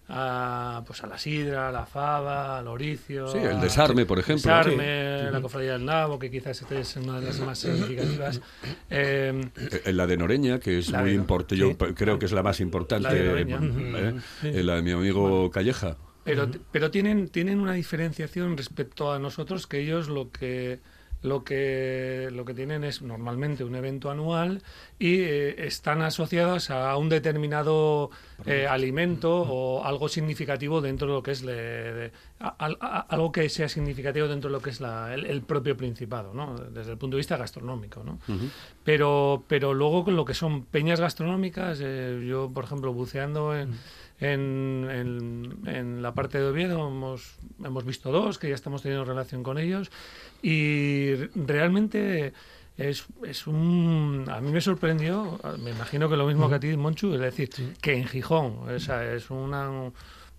a, 0.10 0.84
pues 0.88 1.04
a 1.04 1.08
la 1.08 1.18
sidra, 1.18 1.70
a 1.70 1.72
la 1.72 1.86
fava, 1.86 2.58
al 2.60 2.68
oricio. 2.68 3.28
Sí, 3.28 3.38
el 3.40 3.58
a- 3.58 3.62
desarme, 3.62 4.06
por 4.06 4.20
ejemplo. 4.20 4.50
Desarme, 4.52 5.20
Sí. 5.26 5.32
la 5.32 5.42
cofradía 5.42 5.74
del 5.74 5.86
nabo, 5.86 6.18
que 6.20 6.32
quizás 6.32 6.62
esta 6.62 6.80
es 6.80 6.96
una 6.96 7.20
de 7.20 7.26
las 7.28 7.40
más 7.42 7.60
significativas. 7.60 8.42
Eh, 8.90 9.50
Eh, 9.86 9.94
La 9.94 10.08
de 10.08 10.18
Noreña, 10.18 10.60
que 10.60 10.80
es 10.80 10.92
muy 10.94 11.12
importante, 11.12 11.58
yo 11.58 11.78
creo 11.78 12.18
que 12.20 12.26
es 12.26 12.32
la 12.32 12.44
más 12.44 12.60
importante. 12.60 13.08
La 13.10 13.14
de 13.14 13.26
Noreña. 13.46 13.60
eh. 13.62 14.16
Sí. 14.42 14.48
eh, 14.50 14.64
La 14.64 14.76
de 14.76 14.82
mi 14.82 14.92
amigo 14.92 15.50
Calleja. 15.52 15.98
Pero, 16.24 16.50
pero 16.72 16.92
tienen, 16.92 17.30
tienen 17.30 17.60
una 17.60 17.74
diferenciación 17.74 18.58
respecto 18.58 19.14
a 19.14 19.20
nosotros 19.20 19.66
que 19.66 19.80
ellos 19.80 20.10
lo 20.10 20.30
que 20.32 20.80
lo 21.24 21.44
que 21.44 22.30
lo 22.32 22.46
que 22.46 22.54
tienen 22.54 22.84
es 22.84 23.02
normalmente 23.02 23.64
un 23.64 23.74
evento 23.76 24.12
anual 24.12 24.62
y 25.00 25.16
eh, 25.22 25.66
están 25.66 26.02
asociados 26.04 26.70
a 26.70 26.96
un 26.96 27.10
determinado 27.10 28.12
eh, 28.46 28.68
alimento 28.68 29.42
o 29.42 29.84
algo 29.84 30.10
significativo 30.10 30.80
dentro 30.80 31.08
de 31.08 31.14
lo 31.14 31.24
que 31.24 31.32
es 31.32 31.44
le- 31.44 31.54
de- 31.56 32.12
a- 32.40 33.06
algo 33.10 33.32
que 33.32 33.50
sea 33.50 33.68
significativo 33.68 34.28
dentro 34.28 34.50
de 34.50 34.54
lo 34.58 34.62
que 34.62 34.70
es 34.70 34.80
la- 34.80 35.14
el, 35.14 35.26
el 35.26 35.42
propio 35.42 35.76
principado 35.76 36.34
¿no? 36.36 36.56
desde 36.56 36.92
el 36.92 36.98
punto 37.00 37.18
de 37.18 37.20
vista 37.22 37.36
gastronómico 37.36 38.04
¿no? 38.04 38.20
pero 38.84 39.44
pero 39.48 39.74
luego 39.74 40.04
con 40.06 40.16
lo 40.16 40.24
que 40.26 40.34
son 40.36 40.64
peñas 40.66 41.00
gastronómicas 41.00 41.80
eh, 41.82 42.24
yo 42.28 42.52
por 42.54 42.66
ejemplo 42.66 42.94
buceando 42.94 43.56
en, 43.56 43.72
en, 44.20 44.88
en- 44.90 45.68
en 45.68 46.02
la 46.02 46.14
parte 46.14 46.40
de 46.40 46.46
Oviedo 46.46 46.88
hemos, 46.88 47.36
hemos 47.64 47.86
visto 47.86 48.12
dos 48.12 48.40
que 48.40 48.50
ya 48.50 48.56
estamos 48.56 48.82
teniendo 48.82 49.06
relación 49.06 49.44
con 49.44 49.58
ellos 49.58 49.92
y 50.42 51.14
realmente 51.36 52.34
es, 52.78 53.06
es 53.26 53.48
un 53.48 54.26
a 54.32 54.40
mí 54.42 54.52
me 54.52 54.62
sorprendió 54.62 55.40
me 55.64 55.72
imagino 55.72 56.10
que 56.10 56.18
lo 56.18 56.28
mismo 56.28 56.48
que 56.50 56.56
a 56.56 56.60
ti 56.60 56.76
Monchu 56.78 57.14
es 57.14 57.20
decir 57.22 57.50
que 57.82 57.94
en 57.94 58.06
Gijón 58.06 58.60
o 58.70 58.80
sea, 58.80 59.14
es 59.14 59.30
una 59.32 59.70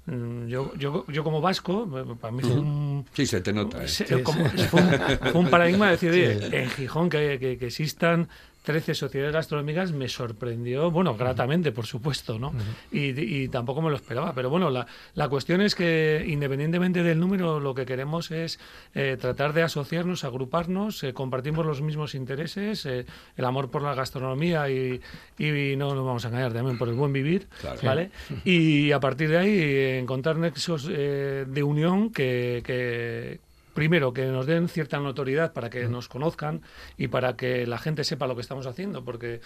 mm, 0.07 0.47
yo, 0.47 0.73
yo, 0.77 1.05
yo 1.09 1.23
como 1.25 1.41
vasco, 1.41 1.89
para 2.21 2.33
mí 2.33 2.43
fue 2.43 2.53
un, 2.59 3.05
Sí, 3.13 3.27
se 3.27 3.41
te 3.41 3.53
nota. 3.53 3.85
¿eh? 3.85 3.89
se- 3.89 4.23
como- 4.23 4.45
fue, 4.71 4.81
un, 4.83 4.91
fue 5.33 5.41
un 5.41 5.51
paradigma 5.51 5.87
de 5.87 5.93
decir, 5.93 6.11
oye, 6.13 6.39
Sí. 6.49 6.57
en 6.57 6.71
Gijón 6.71 7.11
que, 7.11 7.39
que- 7.39 7.59
que 7.59 7.67
existan 7.67 8.29
13 8.69 8.95
sociedades 8.95 9.33
gastronómicas 9.33 9.93
me 9.93 10.11
sorprendió, 10.11 10.91
bueno, 10.91 11.17
gratamente, 11.17 11.73
por 11.73 11.87
supuesto, 11.87 12.39
¿no? 12.39 12.53
y, 12.93 13.19
y 13.19 13.49
tampoco 13.49 13.81
me 13.81 13.89
lo 13.89 13.97
esperaba. 13.97 14.35
Pero 14.35 14.51
bueno, 14.51 14.69
la, 14.69 14.87
la 15.15 15.27
cuestión 15.31 15.63
es 15.63 15.75
que 15.75 16.23
independientemente 16.29 17.03
del 17.03 17.19
número, 17.19 17.61
lo 17.61 17.75
que 17.75 17.87
queremos 17.87 18.31
es 18.31 18.61
eh, 18.95 19.17
tratar 19.19 19.55
de 19.55 19.63
asociarnos, 19.63 20.23
agruparnos, 20.25 21.03
eh, 21.03 21.15
compartimos 21.15 21.65
los 21.65 21.81
mismos 21.81 22.15
intereses, 22.15 22.85
eh, 22.85 23.07
el 23.39 23.45
amor 23.47 23.71
por 23.71 23.81
la 23.81 23.95
gastronomía 23.95 24.69
y, 24.69 25.01
y 25.39 25.75
no 25.77 25.95
nos 25.95 26.05
vamos 26.05 26.27
a 26.27 26.29
engañar 26.29 26.53
también 26.53 26.77
por 26.77 26.89
el 26.91 26.95
buen 26.95 27.11
vivir, 27.15 27.49
Claro. 27.63 27.81
¿vale? 27.83 28.11
Y 28.45 28.93
a 28.93 29.01
partir 29.01 29.31
de 29.31 29.39
ahí 29.39 29.99
encontrar 29.99 30.37
nexos 30.37 30.87
de 30.87 31.63
unión 31.63 32.11
que, 32.13 32.61
que, 32.67 33.41
primero, 33.79 34.13
que 34.13 34.27
nos 34.27 34.45
den 34.47 34.69
cierta 34.69 34.99
notoriedad 34.99 35.53
para 35.53 35.71
que 35.71 35.87
nos 35.89 36.09
conozcan 36.09 36.63
y 36.97 37.07
para 37.07 37.37
que 37.37 37.65
la 37.65 37.79
gente 37.79 38.03
sepa 38.03 38.27
lo 38.27 38.35
que 38.35 38.41
estamos 38.41 38.67
haciendo, 38.67 39.05
porque 39.05 39.41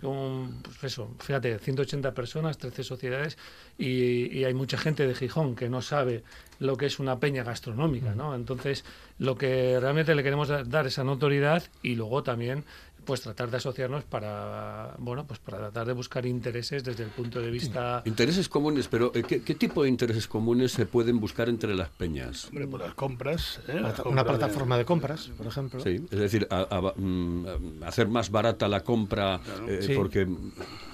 pues 0.00 0.82
eso, 0.92 1.14
fíjate, 1.20 1.58
180 1.60 2.12
personas, 2.12 2.58
13 2.58 2.82
sociedades 2.82 3.38
y, 3.78 4.26
y 4.36 4.44
hay 4.44 4.54
mucha 4.54 4.76
gente 4.76 5.06
de 5.06 5.14
Gijón 5.14 5.54
que 5.54 5.68
no 5.68 5.82
sabe 5.82 6.24
lo 6.58 6.76
que 6.76 6.86
es 6.86 6.98
una 6.98 7.20
peña 7.20 7.44
gastronómica, 7.44 8.14
¿no? 8.16 8.34
Entonces, 8.34 8.84
lo 9.18 9.36
que 9.36 9.78
realmente 9.80 10.14
le 10.16 10.22
queremos 10.24 10.48
da- 10.48 10.64
dar 10.64 10.86
esa 10.88 11.04
notoriedad 11.04 11.62
y 11.82 11.94
luego 11.94 12.22
también 12.24 12.64
pues 13.06 13.22
tratar 13.22 13.50
de 13.50 13.56
asociarnos 13.56 14.04
para 14.04 14.94
bueno 14.98 15.26
pues 15.26 15.38
para 15.38 15.58
tratar 15.58 15.86
de 15.86 15.92
buscar 15.94 16.26
intereses 16.26 16.84
desde 16.84 17.04
el 17.04 17.10
punto 17.10 17.40
de 17.40 17.50
vista 17.50 18.02
Intereses 18.04 18.48
comunes, 18.48 18.88
pero 18.88 19.12
eh, 19.14 19.22
¿qué, 19.22 19.42
qué 19.42 19.54
tipo 19.54 19.82
de 19.84 19.88
intereses 19.88 20.26
comunes 20.26 20.72
se 20.72 20.84
pueden 20.86 21.20
buscar 21.20 21.48
entre 21.48 21.74
las 21.74 21.88
peñas? 21.88 22.46
Hombre, 22.48 22.66
por 22.66 22.80
las 22.80 22.94
compras. 22.94 23.60
¿eh? 23.68 23.74
Las 23.80 23.98
Una 24.00 24.24
compras 24.24 24.24
plataforma 24.26 24.76
de 24.76 24.84
compras, 24.84 25.30
por 25.38 25.46
ejemplo. 25.46 25.80
Sí, 25.80 26.04
es 26.10 26.18
decir, 26.18 26.46
a- 26.50 26.66
a- 26.70 26.92
mm, 27.00 27.82
a 27.84 27.86
hacer 27.88 28.08
más 28.08 28.30
barata 28.30 28.66
la 28.68 28.80
compra, 28.82 29.40
eh, 29.68 29.78
Sí. 29.82 29.94
porque 29.94 30.26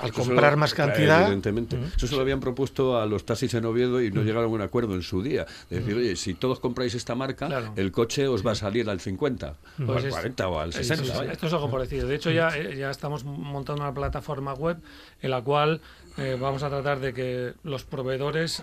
Al 0.01 0.13
comprar 0.13 0.53
lo- 0.53 0.59
más 0.59 0.75
cantidad. 0.75 1.23
Evidentemente. 1.23 1.79
Eso 1.97 2.07
se 2.07 2.15
lo 2.15 2.21
habían 2.21 2.41
propusto 2.41 2.99
a 3.01 3.07
los 3.07 3.25
taxis 3.25 3.55
en 3.55 3.65
Oviedo 3.65 4.03
y 4.03 4.11
no 4.11 4.23
llegaron 4.23 4.51
a 4.51 4.55
un 4.55 4.61
acuerdo 4.61 4.95
en 4.95 5.03
su 5.03 5.23
día. 5.23 5.47
De 5.71 5.81
decir, 5.81 5.95
oye, 5.97 6.17
si 6.17 6.35
todos 6.35 6.61
compráis 6.61 6.95
esta 6.95 7.15
marca, 7.15 7.47
Claro. 7.47 7.73
el 7.77 7.91
coche 7.91 8.29
os 8.29 8.47
va 8.47 8.53
a 8.53 8.55
salir 8.57 8.91
al 8.91 9.01
50, 9.01 9.57
o 9.81 9.87
Pues 9.87 9.99
al 9.99 10.05
es- 10.07 10.11
40 10.13 10.49
o 10.49 10.59
al 10.61 10.73
Sí, 10.73 10.79
60. 10.79 11.05
sí, 11.05 11.11
sí. 11.11 11.17
vaya. 11.19 11.33
Esto 11.33 11.47
es 11.47 11.53
algo 11.53 11.71
parecido. 11.71 12.02
De 12.07 12.15
hecho, 12.15 12.31
ya, 12.31 12.57
eh, 12.57 12.77
ya 12.77 12.91
estamos 12.91 13.25
montando 13.25 13.83
una 13.83 13.95
plataforma 13.95 14.55
web 14.55 14.79
en 15.21 15.31
la 15.31 15.43
cual 15.43 15.81
eh, 16.19 16.37
vamos 16.41 16.63
a 16.63 16.69
tratar 16.69 17.01
de 17.01 17.13
que 17.15 17.55
los 17.65 17.85
proveedores 17.85 18.63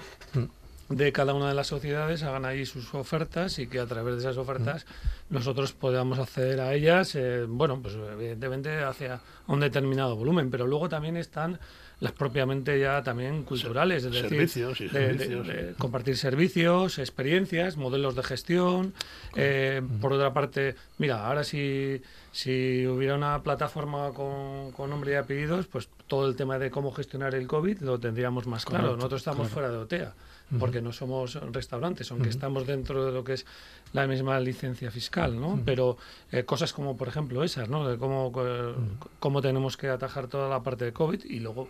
de 0.90 1.12
cada 1.12 1.36
una 1.36 1.50
de 1.50 1.54
las 1.54 1.68
sociedades 1.68 2.24
hagan 2.24 2.46
ahí 2.46 2.66
sus 2.66 2.94
ofertas 2.96 3.60
y 3.60 3.68
que 3.68 3.80
a 3.80 3.86
través 3.86 4.16
de 4.16 4.22
esas 4.22 4.38
ofertas 4.38 4.88
nosotros 5.30 5.72
podamos 5.74 6.18
acceder 6.18 6.60
a 6.62 6.74
ellas, 6.74 7.14
eh, 7.14 7.46
bueno, 7.48 7.80
pues 7.80 7.94
evidentemente 7.94 8.80
hacia 8.84 9.22
un 9.48 9.60
determinado 9.60 10.16
volumen, 10.16 10.50
pero 10.50 10.66
luego 10.66 10.90
también 10.90 11.16
están 11.16 11.60
las 12.00 12.14
propiamente 12.14 12.80
ya 12.80 13.04
también 13.04 13.44
culturales, 13.44 14.06
es 14.06 14.12
decir, 14.14 14.30
servicios 14.30 14.82
y 14.82 14.88
de- 14.88 15.00
de- 15.00 15.18
servicios. 15.20 15.48
de 15.48 15.74
compartir 15.78 16.18
servicios, 16.18 16.98
experiencias, 16.98 17.76
modelos 17.78 18.16
de 18.16 18.24
gestión. 18.24 18.94
Eh, 19.36 19.82
por 20.02 20.14
otra 20.14 20.34
parte, 20.34 20.76
mira, 20.98 21.28
ahora 21.28 21.44
si, 21.44 22.02
si 22.32 22.86
hubiera 22.86 23.16
una 23.16 23.42
plataforma 23.42 24.12
con, 24.14 24.72
con 24.72 24.90
nombre 24.90 25.14
y 25.14 25.16
apellidos, 25.16 25.68
pues 25.68 25.90
todo 26.08 26.28
el 26.28 26.36
tema 26.36 26.60
de 26.60 26.70
cómo 26.70 26.92
gestionar 26.92 27.36
el 27.36 27.48
COVID 27.48 27.80
lo 27.82 28.00
tendríamos 28.00 28.48
más 28.48 28.66
claro. 28.66 28.96
Nosotros 28.96 29.22
estamos 29.22 29.48
claro. 29.48 29.54
fuera 29.54 29.70
de 29.72 29.78
OTEA, 29.78 30.14
porque 30.60 30.82
no 30.82 30.92
somos 30.92 31.36
restaurantes, 31.52 32.12
aunque 32.12 32.30
estamos 32.30 32.68
dentro 32.68 33.06
de 33.06 33.12
lo 33.12 33.24
que 33.24 33.34
es 33.34 33.46
la 33.94 34.08
misma 34.08 34.40
licencia 34.40 34.92
fiscal, 34.92 35.40
¿no? 35.40 35.60
Pero 35.66 35.98
eh, 36.32 36.44
cosas 36.44 36.74
como, 36.74 36.98
por 36.98 37.08
ejemplo, 37.08 37.44
esas, 37.44 37.70
¿no? 37.70 37.88
De 37.88 37.98
cómo, 37.98 38.32
eh, 38.46 38.74
cómo 39.20 39.42
tenemos 39.42 39.78
que 39.78 39.90
atajar 39.90 40.28
toda 40.28 40.50
la 40.50 40.62
parte 40.62 40.86
de 40.86 40.94
COVID 40.94 41.26
y 41.26 41.40
luego 41.40 41.68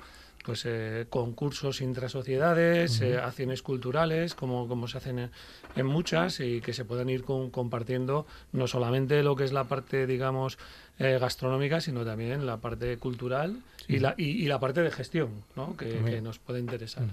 pues 0.49 0.63
eh, 0.65 1.05
concursos 1.11 1.79
intrasociedades, 1.79 3.01
eh, 3.01 3.19
acciones 3.19 3.61
culturales, 3.61 4.33
como, 4.33 4.67
como 4.67 4.87
se 4.87 4.97
hacen 4.97 5.19
en, 5.19 5.31
en 5.75 5.85
muchas, 5.85 6.39
y 6.39 6.59
que 6.59 6.73
se 6.73 6.85
puedan 6.85 7.07
ir 7.07 7.23
con- 7.23 7.51
compartiendo 7.51 8.25
no 8.51 8.65
solamente 8.65 9.21
lo 9.21 9.35
que 9.35 9.43
es 9.43 9.51
la 9.53 9.65
parte, 9.65 10.07
digamos, 10.07 10.57
eh, 10.97 11.19
gastronómica, 11.21 11.81
sino 11.81 12.03
también 12.03 12.47
la 12.47 12.57
parte 12.57 12.97
cultural 12.97 13.61
y, 13.87 13.99
la, 13.99 14.15
y, 14.17 14.23
y 14.43 14.47
la 14.47 14.59
parte 14.59 14.81
de 14.81 14.89
gestión, 14.89 15.43
¿no? 15.55 15.77
que, 15.77 16.01
que 16.03 16.19
nos 16.19 16.39
puede 16.39 16.59
interesar. 16.59 17.03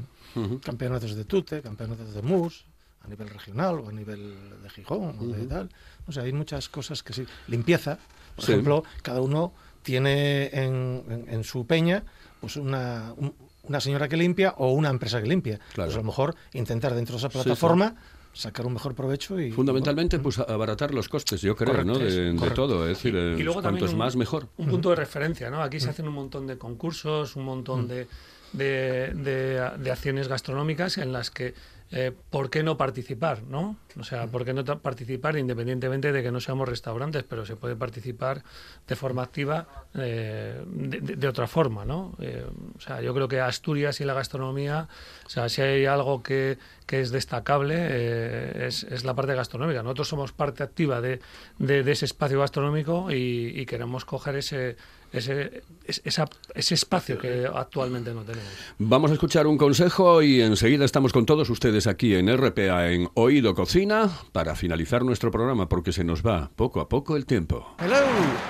Campeonatos 0.64 1.14
de 1.14 1.26
tute, 1.26 1.60
campeonatos 1.60 2.14
de 2.14 2.22
mus, 2.22 2.64
a 3.04 3.08
nivel 3.08 3.28
regional 3.28 3.80
o 3.80 3.88
a 3.90 3.92
nivel 3.92 4.34
de 4.62 4.70
Gijón 4.70 5.14
o 5.20 5.26
de 5.26 5.44
tal. 5.44 5.68
O 6.06 6.12
sea, 6.12 6.22
hay 6.22 6.32
muchas 6.32 6.70
cosas 6.70 7.02
que 7.02 7.12
sí. 7.12 7.26
Limpieza, 7.48 7.98
por 8.34 8.46
Sí. 8.46 8.52
ejemplo, 8.52 8.82
cada 9.02 9.20
uno 9.20 9.52
tiene 9.82 10.46
en, 10.54 11.04
en- 11.10 11.26
en 11.28 11.44
su 11.44 11.66
peña 11.66 12.02
pues 12.40 12.56
una, 12.56 13.12
un- 13.16 13.34
una 13.64 13.80
señora 13.80 14.08
que 14.08 14.16
limpia 14.16 14.54
o 14.58 14.72
una 14.72 14.90
empresa 14.90 15.20
que 15.20 15.28
limpia. 15.28 15.58
Claro. 15.74 15.88
Pues 15.88 15.94
a 15.96 15.98
lo 16.00 16.04
mejor 16.04 16.34
intentar 16.52 16.94
dentro 16.94 17.14
de 17.14 17.18
esa 17.18 17.28
Sí, 17.30 17.38
sí. 17.38 17.42
plataforma 17.44 17.96
sacar 18.32 18.66
un 18.66 18.74
mejor 18.74 18.94
provecho 18.94 19.40
y 19.40 19.50
Fundamentalmente, 19.50 20.18
pues 20.18 20.38
a- 20.38 20.42
abaratar 20.42 20.92
los 20.94 21.08
costes, 21.08 21.40
yo 21.40 21.56
creo, 21.56 21.72
Correcto, 21.72 21.92
¿no? 21.92 21.98
De, 21.98 22.50
todo, 22.50 22.84
es 22.86 22.98
decir, 22.98 23.14
Y 23.14 23.42
luego 23.42 23.62
también 23.62 23.80
cuantos 23.80 23.92
un- 23.92 23.98
más, 23.98 24.14
mejor. 24.16 24.48
Un 24.58 24.68
punto 24.68 24.90
de 24.90 24.96
referencia, 24.96 25.48
¿no? 25.50 25.62
Aquí 25.62 25.80
se 25.80 25.88
hacen 25.90 26.06
un 26.06 26.14
montón 26.14 26.46
de 26.46 26.58
concursos, 26.58 27.34
un 27.34 27.44
montón 27.44 27.88
de, 27.88 28.06
de, 28.52 29.12
de- 29.14 29.70
de 29.78 29.90
acciones 29.90 30.28
gastronómicas 30.28 30.98
en 30.98 31.12
las 31.12 31.30
que 31.30 31.54
eh, 31.92 32.12
¿por 32.30 32.50
qué 32.50 32.62
no 32.62 32.76
participar, 32.76 33.42
no? 33.44 33.76
O 33.98 34.04
sea, 34.04 34.26
¿por 34.26 34.44
qué 34.44 34.52
no 34.52 34.64
participar 34.64 35.36
independientemente 35.38 36.12
de 36.12 36.22
que 36.22 36.30
no 36.32 36.40
seamos 36.40 36.68
restaurantes, 36.68 37.22
pero 37.22 37.46
se 37.46 37.56
puede 37.56 37.76
participar 37.76 38.42
de 38.86 38.96
forma 38.96 39.22
activa 39.22 39.66
eh, 39.94 40.62
de 40.66 41.28
otra 41.28 41.46
forma, 41.46 41.84
¿no? 41.84 42.14
Eh, 42.20 42.44
o 42.76 42.80
sea, 42.80 43.00
yo 43.00 43.14
creo 43.14 43.28
que 43.28 43.40
Asturias 43.40 44.00
y 44.00 44.04
la 44.04 44.14
gastronomía, 44.14 44.88
o 45.24 45.28
sea, 45.30 45.48
si 45.48 45.62
hay 45.62 45.86
algo 45.86 46.22
que, 46.22 46.58
que 46.86 47.00
es 47.00 47.10
destacable 47.10 47.74
eh, 47.78 48.66
es, 48.66 48.82
es 48.84 49.04
la 49.04 49.14
parte 49.14 49.34
gastronómica. 49.34 49.82
Nosotros 49.82 50.08
somos 50.08 50.32
parte 50.32 50.62
activa 50.62 51.00
de, 51.00 51.20
de- 51.58 51.82
de 51.82 51.92
ese 51.92 52.04
espacio 52.04 52.40
gastronómico 52.40 53.10
y, 53.12 53.52
y 53.58 53.64
queremos 53.66 54.04
coger 54.04 54.36
ese 54.36 54.76
ese, 55.12 55.62
ese 55.86 56.74
espacio 56.74 57.18
que 57.18 57.46
actualmente 57.52 58.12
no 58.12 58.22
tenemos. 58.22 58.48
Vamos 58.78 59.10
a 59.10 59.14
escuchar 59.14 59.46
un 59.46 59.56
consejo 59.56 60.22
y 60.22 60.40
enseguida 60.42 60.84
estamos 60.84 61.12
con 61.12 61.24
todos 61.26 61.48
ustedes 61.50 61.86
aquí 61.86 62.14
en 62.14 62.34
RPA 62.36 62.90
en 62.90 63.08
Oído 63.14 63.54
Cocina 63.54 64.10
para 64.32 64.54
finalizar 64.54 65.02
nuestro 65.04 65.30
programa 65.30 65.68
porque 65.68 65.92
se 65.92 66.04
nos 66.04 66.24
va 66.26 66.50
poco 66.56 66.80
a 66.80 66.88
poco 66.88 67.16
el 67.16 67.24
tiempo. 67.26 67.74
Hello, 67.78 67.96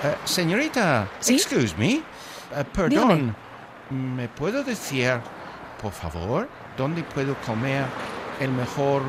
eh, 0.05 0.14
señorita. 0.25 1.09
¿Sí? 1.21 1.35
Excuse 1.35 1.75
me. 1.79 1.95
Eh, 1.95 2.03
perdón. 2.73 3.35
¿Me 3.90 4.29
puedo 4.29 4.64
decir, 4.64 5.12
por 5.81 5.92
favor, 5.92 6.49
dónde 6.77 7.03
puedo 7.05 7.35
comer 7.47 7.85
el 8.40 8.51
mejor 8.51 9.03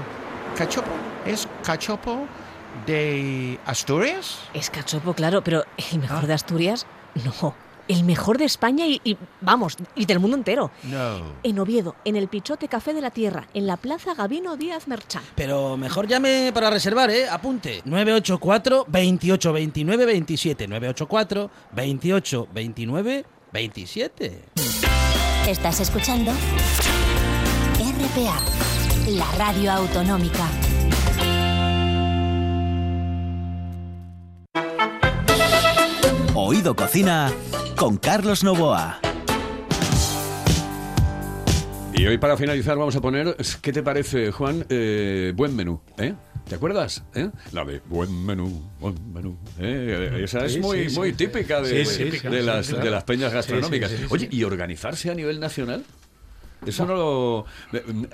cachopo? 0.56 0.92
¿Es 1.26 1.48
cachopo 1.64 2.28
de 2.86 3.60
Asturias? 3.66 4.40
Es 4.54 4.70
cachopo, 4.70 5.14
claro, 5.14 5.44
pero 5.44 5.64
el 5.92 6.00
mejor 6.00 6.24
Ah. 6.24 6.28
de 6.28 6.34
Asturias, 6.34 6.86
no. 7.26 7.54
El 7.88 8.04
mejor 8.04 8.38
de 8.38 8.44
España 8.44 8.86
y, 8.86 9.00
y, 9.06 9.18
vamos, 9.40 9.78
y 9.96 10.06
del 10.06 10.20
mundo 10.20 10.36
entero. 10.36 10.72
No. 10.84 11.22
En 11.44 11.58
Oviedo, 11.58 11.96
en 12.04 12.18
el 12.18 12.28
Pichote 12.28 12.68
Café 12.68 12.94
de 12.94 13.00
la 13.00 13.12
Tierra, 13.12 13.48
en 13.54 13.66
la 13.66 13.78
Plaza 13.78 14.14
Gabino 14.14 14.58
Díaz 14.58 14.90
Merchán. 14.90 15.24
Pero 15.36 15.78
mejor 15.78 16.06
llame 16.06 16.52
para 16.54 16.70
reservar, 16.70 17.10
¿eh? 17.10 17.30
Apunte. 17.30 17.82
984 17.86 18.86
28 18.90 19.54
29 19.54 20.06
27. 20.06 20.68
984 20.68 21.50
28 21.72 22.48
29 22.54 23.26
27. 23.54 24.44
Estás 25.48 25.80
escuchando 25.80 26.34
RPA, 27.80 28.42
la 29.08 29.32
radio 29.38 29.72
autonómica. 29.72 30.46
Oído 36.50 36.78
Cocina 36.78 37.30
con 37.76 37.98
Carlos 37.98 38.42
Novoa. 38.42 39.02
Y 41.94 42.06
hoy 42.08 42.18
para 42.18 42.38
finalizar 42.38 42.78
vamos 42.78 42.96
a 42.96 43.02
poner, 43.02 43.36
¿qué 43.62 43.74
te 43.74 43.84
parece, 43.84 44.32
Juan? 44.32 44.66
Eh, 44.70 45.34
buen 45.36 45.54
menú, 45.58 45.82
¿eh? 45.98 46.14
¿Te 46.48 46.56
acuerdas? 46.56 47.04
¿Eh? 47.16 47.30
La 47.52 47.66
de 47.66 47.82
buen 47.90 48.26
menú, 48.26 48.64
buen 48.80 48.96
menú. 49.14 49.38
¿eh? 49.60 50.22
Esa 50.24 50.46
es 50.46 50.54
Sí, 50.54 50.60
muy, 50.62 50.86
sí, 50.86 50.90
sí. 50.92 50.96
muy 50.98 51.12
típica 51.12 51.60
de, 51.62 51.84
de 51.84 51.84
típica, 51.86 52.30
las, 52.30 52.66
sí, 52.66 52.72
claro. 52.72 52.86
de 52.86 52.92
las 52.92 53.04
peñas 53.04 53.34
gastronómicas. 53.34 53.92
Sí, 53.92 53.98
sí, 53.98 54.04
sí, 54.04 54.10
Oye. 54.10 54.30
¿y 54.32 54.46
organizarse 54.46 55.12
a 55.12 55.16
nivel 55.16 55.42
nacional? 55.42 55.84
Eso 56.68 56.86
no 56.86 56.96
lo... 56.96 57.46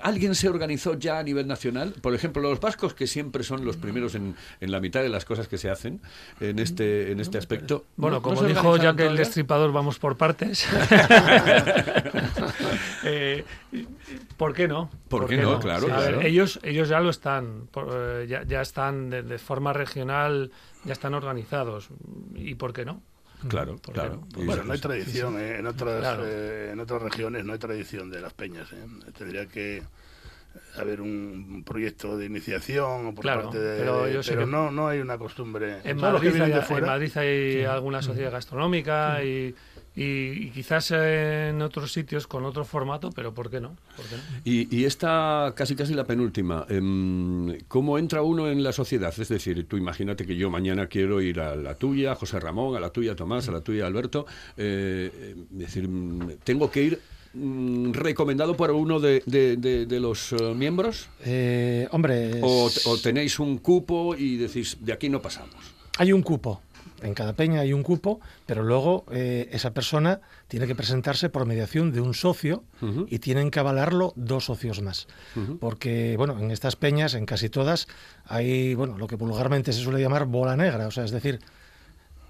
¿Alguien 0.01 0.35
se 0.35 0.49
organizó 0.49 0.97
ya 0.97 1.19
a 1.19 1.23
nivel 1.23 1.47
nacional? 1.47 1.93
Por 2.01 2.13
ejemplo, 2.13 2.41
los 2.41 2.59
vascos, 2.59 2.93
que 2.93 3.07
siempre 3.07 3.43
son 3.43 3.65
los 3.65 3.77
primeros 3.77 4.15
en, 4.15 4.35
en 4.61 4.71
la 4.71 4.79
mitad 4.79 5.01
de 5.01 5.09
las 5.09 5.25
cosas 5.25 5.47
que 5.47 5.57
se 5.57 5.69
hacen 5.69 6.01
en 6.39 6.59
este, 6.59 7.11
en 7.11 7.19
este 7.19 7.37
aspecto. 7.37 7.85
Bueno, 7.95 8.17
¿no- 8.17 8.21
no 8.29 8.35
como 8.35 8.47
dijo 8.47 8.77
ya 8.77 8.95
que 8.95 9.05
el 9.07 9.17
destripador 9.17 9.71
vamos 9.71 9.99
por 9.99 10.17
partes. 10.17 10.67
Eh, 13.05 13.43
¿Por 14.37 14.53
qué 14.53 14.67
no? 14.67 14.89
¿Por 15.09 15.27
qué 15.27 15.37
no? 15.37 15.59
Claro, 15.59 15.93
A 15.93 15.99
ver, 15.99 16.25
ellos, 16.25 16.59
ellos 16.63 16.87
ya 16.87 16.99
lo 17.01 17.09
están, 17.09 17.67
eh, 17.75 18.25
ya, 18.29 18.43
ya 18.43 18.61
están 18.61 19.09
de, 19.09 19.23
de 19.23 19.37
forma 19.37 19.73
regional, 19.73 20.51
ya 20.85 20.93
están 20.93 21.13
organizados. 21.13 21.89
¿Y 22.35 22.55
por 22.55 22.71
qué 22.73 22.85
no? 22.85 23.01
Claro, 23.47 23.73
¿Por 23.77 23.93
qué 23.93 23.99
claro. 24.01 24.21
Bueno, 24.35 24.63
no 24.63 24.73
hay 24.73 24.79
tradición. 24.79 25.37
eh, 25.39 25.57
En, 25.59 25.67
otras, 25.67 25.99
Claro. 25.99 26.23
eh, 26.25 26.69
en 26.71 26.79
otras 26.79 27.01
regiones 27.01 27.43
no 27.45 27.53
hay 27.53 27.59
tradición 27.59 28.09
de 28.09 28.21
las 28.21 28.33
peñas. 28.33 28.71
eh. 28.73 28.85
Tendría 29.17 29.45
que 29.47 29.83
haber 30.77 31.01
un 31.01 31.63
proyecto 31.65 32.17
de 32.17 32.25
iniciación 32.27 33.07
o 33.07 33.13
por 33.15 33.23
Claro, 33.23 33.43
parte 33.43 33.59
de... 33.59 33.79
pero 33.79 34.07
yo 34.07 34.21
sé 34.21 34.35
que- 34.37 34.45
no, 34.45 34.71
no 34.71 34.87
hay 34.87 34.99
una 34.99 35.17
costumbre. 35.17 35.79
En 35.83 35.97
Madrid, 35.99 36.29
hay, 36.41 36.51
de 36.51 36.59
en 36.77 36.85
Madrid 36.85 37.17
hay 37.17 37.63
alguna 37.65 38.01
sociedad 38.01 38.31
gastronómica 38.31 39.23
y, 39.23 39.53
y- 39.95 40.45
y 40.47 40.49
quizás 40.51 40.91
en 40.91 41.61
otros 41.61 41.91
sitios 41.93 42.25
con 42.27 42.45
otro 42.45 42.65
formato, 42.65 43.11
pero 43.11 43.33
¿por 43.33 43.49
qué 43.51 43.59
no? 43.61 43.75
¿Por 43.95 44.05
qué 44.05 44.15
no? 44.15 44.21
Y, 44.43 44.75
y 44.75 44.85
esta 44.85 45.53
casi 45.55 45.75
casi 45.75 45.93
la 45.93 46.03
penúltima. 46.05 46.65
em, 46.69 47.57
¿Cómo 47.67 47.97
entra 47.99 48.21
uno 48.23 48.49
en 48.49 48.63
la 48.63 48.71
sociedad? 48.71 49.13
Es 49.17 49.29
decir, 49.29 49.67
tú 49.67 49.77
imagínate 49.77 50.25
que 50.25 50.35
yo 50.35 50.49
mañana 50.49 50.87
quiero 50.87 51.21
ir 51.21 51.39
a 51.39 51.55
la 51.55 51.75
tuya, 51.75 52.15
José 52.15 52.39
Ramón, 52.39 52.75
a 52.75 52.79
la 52.79 52.89
tuya 52.89 53.15
Tomás, 53.15 53.47
a 53.49 53.51
la 53.51 53.61
tuya 53.61 53.85
Alberto. 53.85 54.25
eh, 54.57 55.35
es 55.53 55.57
decir, 55.57 55.89
tengo 56.43 56.71
que 56.71 56.83
ir 56.83 56.99
mm, 57.35 57.91
recomendado 57.93 58.55
por 58.55 58.71
uno 58.71 58.99
de, 58.99 59.21
de- 59.25 59.57
de- 59.57 59.85
de 59.85 59.99
los 59.99 60.33
eh, 60.33 60.53
miembros. 60.55 61.07
Eh, 61.25 61.87
hombre, 61.91 62.39
o 62.43 62.69
tenéis 63.01 63.39
un 63.39 63.57
cupo 63.57 64.15
y 64.15 64.37
decís, 64.37 64.77
de 64.81 64.93
aquí 64.93 65.09
no 65.09 65.21
pasamos. 65.21 65.55
hay 65.97 66.11
un 66.13 66.21
cupo. 66.23 66.61
En 67.03 67.13
cada 67.13 67.33
peña 67.33 67.59
hay 67.61 67.73
un 67.73 67.83
cupo, 67.83 68.19
pero 68.45 68.63
luego 68.63 69.05
eh, 69.11 69.49
esa 69.51 69.73
persona 69.73 70.21
tiene 70.47 70.67
que 70.67 70.73
presentarse 70.75 71.29
por 71.29 71.45
mediación 71.45 71.91
de 71.91 72.01
un 72.01 72.13
socio 72.13 72.63
y 73.09 73.19
tienen 73.19 73.51
que 73.51 73.59
avalarlo 73.59 74.13
dos 74.15 74.45
socios 74.45 74.81
más. 74.81 75.07
Porque, 75.59 76.15
bueno, 76.17 76.39
en 76.39 76.51
estas 76.51 76.75
peñas, 76.75 77.13
en 77.13 77.25
casi 77.25 77.49
todas, 77.49 77.87
hay, 78.25 78.73
bueno, 78.75 78.97
lo 78.97 79.07
que 79.07 79.15
vulgarmente 79.15 79.73
se 79.73 79.81
suele 79.81 80.01
llamar 80.01 80.25
bola 80.25 80.55
negra. 80.55 80.87
O 80.87 80.91
sea, 80.91 81.03
es 81.05 81.11
decir, 81.11 81.39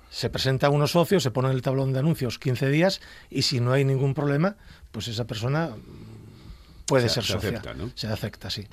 se 0.09 0.29
presenta 0.29 0.69
uno 0.69 0.85
socio, 0.87 1.19
se 1.19 1.31
pone 1.31 1.49
en 1.49 1.55
el 1.55 1.61
tablón 1.61 1.93
de 1.93 1.99
anuncios 1.99 2.37
15 2.39 2.69
días 2.69 3.01
y 3.29 3.43
si 3.43 3.59
no 3.59 3.71
hay 3.73 3.83
ningún 3.85 4.13
problema, 4.13 4.55
pues 4.91 5.07
esa 5.07 5.25
persona 5.25 5.71
puede 6.85 7.09
Se- 7.09 7.15
ser 7.15 7.23
se 7.23 7.33
socia. 7.33 7.49
acepta, 7.49 7.73
¿no? 7.73 7.89
Se 7.95 8.07
acepta, 8.07 8.49
sí. 8.49 8.67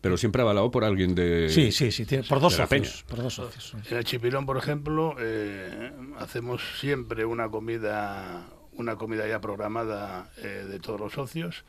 Pero 0.00 0.16
siempre 0.16 0.40
avalado 0.42 0.70
por 0.70 0.84
alguien 0.84 1.14
de. 1.14 1.48
Sí, 1.50 1.72
sí, 1.72 1.92
sí, 1.92 2.06
tiene- 2.06 2.24
por 2.24 2.40
dos 2.40 2.54
socios. 2.54 3.04
Por 3.08 3.22
dos 3.22 3.34
socios. 3.34 3.74
En 3.90 3.98
el 3.98 4.04
Chipirón, 4.04 4.46
por 4.46 4.56
ejemplo, 4.56 5.14
eh, 5.18 5.92
hacemos 6.18 6.62
siempre 6.78 7.24
una 7.26 7.48
comida, 7.50 8.46
una 8.72 8.96
comida 8.96 9.26
ya 9.28 9.40
programada 9.40 10.30
eh, 10.38 10.66
de 10.68 10.78
todos 10.80 10.98
los 11.00 11.12
socios. 11.12 11.64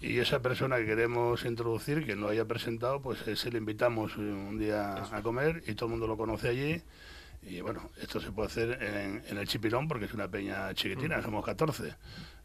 Y 0.00 0.18
esa 0.18 0.40
persona 0.42 0.76
que 0.76 0.84
queremos 0.84 1.44
introducir, 1.46 2.04
que 2.04 2.14
no 2.16 2.28
haya 2.28 2.44
presentado, 2.44 3.00
pues 3.00 3.26
eh, 3.26 3.36
se 3.36 3.50
le 3.50 3.58
invitamos 3.58 4.16
un 4.18 4.58
día 4.58 4.94
a 5.10 5.22
comer 5.22 5.62
y 5.66 5.74
todo 5.74 5.86
el 5.86 5.90
mundo 5.92 6.06
lo 6.06 6.16
conoce 6.18 6.48
allí. 6.48 6.82
Y 7.46 7.60
bueno, 7.62 7.90
esto 8.00 8.20
se 8.20 8.30
puede 8.32 8.48
hacer 8.48 8.82
en, 8.82 9.22
en 9.28 9.38
el 9.38 9.46
Chipirón 9.48 9.88
porque 9.88 10.04
es 10.06 10.12
una 10.14 10.28
peña 10.28 10.72
chiquitina, 10.74 11.22
somos 11.22 11.44
14. 11.44 11.94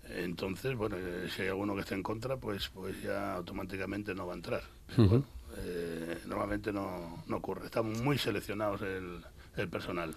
Entonces, 0.09 0.75
bueno, 0.75 0.95
eh, 0.97 1.27
si 1.35 1.43
hay 1.43 1.49
alguno 1.49 1.75
que 1.75 1.81
esté 1.81 1.95
en 1.95 2.03
contra, 2.03 2.37
pues, 2.37 2.69
pues 2.69 3.01
ya 3.01 3.35
automáticamente 3.35 4.13
no 4.15 4.27
va 4.27 4.33
a 4.33 4.35
entrar. 4.35 4.63
Bueno, 4.97 5.23
eh, 5.57 6.17
normalmente 6.25 6.71
no, 6.73 7.23
no 7.27 7.37
ocurre. 7.37 7.65
Estamos 7.65 8.01
muy 8.01 8.17
seleccionados 8.17 8.81
el, 8.81 9.21
el 9.57 9.69
personal. 9.69 10.13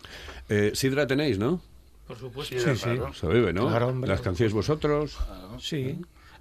Eh, 0.49 0.73
Sidra 0.75 1.07
tenéis, 1.07 1.39
¿no? 1.39 1.61
Por 2.07 2.19
supuesto. 2.19 2.59
Sí, 2.59 2.81
claro. 2.83 3.13
Se 3.15 3.27
bebe, 3.27 3.53
¿no? 3.53 3.69
Claro, 3.69 3.89
hombre. 3.89 4.09
Las 4.09 4.21
cancéis 4.21 4.53
vosotros. 4.53 5.19
Sí. 5.61 5.99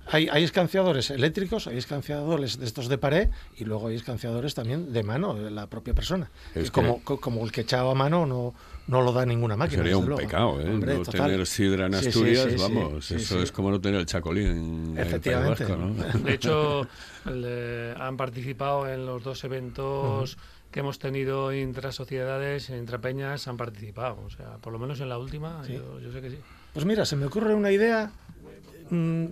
Hay, 0.08 0.28
hay 0.30 0.44
escanciadores 0.44 1.10
eléctricos, 1.12 1.68
hay 1.68 1.78
escanciadores 1.78 2.58
de 2.60 2.66
estos 2.66 2.90
de 2.90 2.98
pared 2.98 3.30
y 3.58 3.66
luego 3.66 3.88
hay 3.88 3.96
escanciadores 3.96 4.54
también 4.56 4.92
de 4.92 5.04
mano, 5.04 5.36
de 5.36 5.52
la 5.52 5.68
propia 5.68 5.94
persona. 5.94 6.30
Es 6.56 6.68
Y 6.68 6.72
como, 6.72 7.02
co- 7.04 7.20
como 7.22 7.46
el 7.46 7.52
que 7.52 7.62
echaba 7.62 7.92
a 7.92 7.96
mano 7.96 8.26
no, 8.26 8.54
no 8.88 9.02
lo 9.02 9.14
da 9.14 9.26
ninguna 9.26 9.56
máquina. 9.56 9.84
Sería 9.84 9.98
un 9.98 10.08
luego. 10.08 10.22
pecado, 10.22 10.60
¿eh? 10.60 10.70
Hombre, 10.70 10.96
no 10.98 11.04
total. 11.04 11.30
tener 11.32 11.48
sidra 11.48 11.86
en 11.86 11.94
Sí, 11.94 12.00
sí, 12.02 12.08
Asturias, 12.10 12.44
sí, 12.46 12.50
sí, 12.52 12.58
vamos, 12.58 13.06
sí, 13.06 13.16
eso 13.16 13.38
sí. 13.38 13.44
es 13.44 13.52
como 13.52 13.72
no 13.72 13.80
tener 13.80 14.00
el 14.02 14.06
chacolín 14.06 14.48
en 14.48 14.88
el 14.90 14.94
País 14.96 15.08
Efectivamente. 15.08 15.64
Vasco, 15.66 15.78
¿no? 15.78 15.94
De 16.26 16.34
hecho, 16.34 16.88
le- 17.26 17.94
han 17.98 18.18
participado 18.18 18.90
en 18.90 19.06
los 19.06 19.24
dos 19.24 19.44
eventos 19.44 20.38
que 20.72 20.80
hemos 20.80 21.00
tenido 21.00 21.52
entre 21.52 21.92
sociedades, 21.92 22.70
entre 22.70 22.98
peñas, 23.00 23.48
han 23.48 23.58
participado. 23.58 24.18
O 24.26 24.30
sea, 24.30 24.58
por 24.58 24.72
lo 24.74 24.80
menos 24.80 25.00
en 25.02 25.10
la 25.10 25.18
última, 25.18 25.64
Sí. 25.66 25.74
yo, 25.74 26.00
yo 26.00 26.12
sé 26.12 26.22
que 26.22 26.30
sí. 26.32 26.38
Pues 26.74 26.86
mira, 26.86 27.06
se 27.06 27.18
me 27.18 27.26
ocurre 27.26 27.54
una 27.54 27.70
idea 27.72 28.12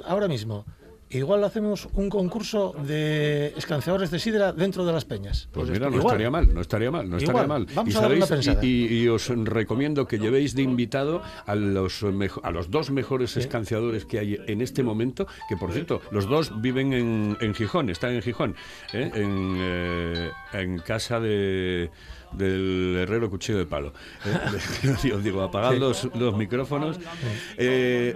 ahora 0.05 0.27
mismo. 0.27 0.65
Igual 1.11 1.43
hacemos 1.43 1.87
un 1.93 2.07
concurso 2.07 2.75
de 2.85 3.47
escanciadores 3.57 4.11
de 4.11 4.19
sidra 4.19 4.53
dentro 4.53 4.85
de 4.85 4.93
las 4.93 5.05
peñas. 5.05 5.49
Pues 5.51 5.67
mira, 5.69 5.89
no 5.89 5.95
Igual. 5.97 6.05
estaría 6.13 6.29
mal, 6.29 6.53
no 6.53 6.61
estaría 6.61 6.91
mal, 6.91 7.09
no 7.09 7.17
estaría 7.17 7.41
Igual. 7.43 7.47
mal. 7.65 7.67
Vamos 7.73 7.93
y, 7.93 7.97
a 7.97 8.01
darle 8.01 8.17
una 8.17 8.25
sabéis- 8.27 8.45
pensada. 8.45 8.65
y, 8.65 8.69
y- 8.85 9.01
y 9.03 9.07
os 9.07 9.27
recomiendo 9.29 10.05
que 10.07 10.19
llevéis 10.19 10.53
de 10.53 10.61
invitado 10.61 11.23
a 11.47 11.55
los, 11.55 12.03
mejo- 12.03 12.41
a 12.43 12.51
los 12.51 12.69
dos 12.69 12.91
mejores 12.91 13.35
escanciadores 13.37 14.05
que 14.05 14.19
hay 14.19 14.37
en 14.47 14.61
este 14.61 14.83
momento, 14.83 15.25
que 15.49 15.57
por 15.57 15.71
cierto, 15.71 15.99
los 16.11 16.27
dos 16.29 16.61
viven 16.61 16.93
en, 16.93 17.37
en 17.41 17.55
Gijón, 17.55 17.89
están 17.89 18.13
en 18.13 18.21
Gijón, 18.21 18.55
¿eh? 18.93 19.09
en, 19.15 19.55
eh, 19.57 20.29
en 20.53 20.77
casa 20.79 21.19
de 21.19 21.89
del 22.33 22.95
herrero 22.99 23.27
cuchillo 23.31 23.57
de 23.57 23.65
palo. 23.65 23.91
¿eh? 24.23 24.37
Yo 25.09 25.17
digo, 25.17 25.41
apagad 25.41 25.73
los, 25.73 26.07
los 26.13 26.37
micrófonos. 26.37 26.99
Eh, 27.57 28.13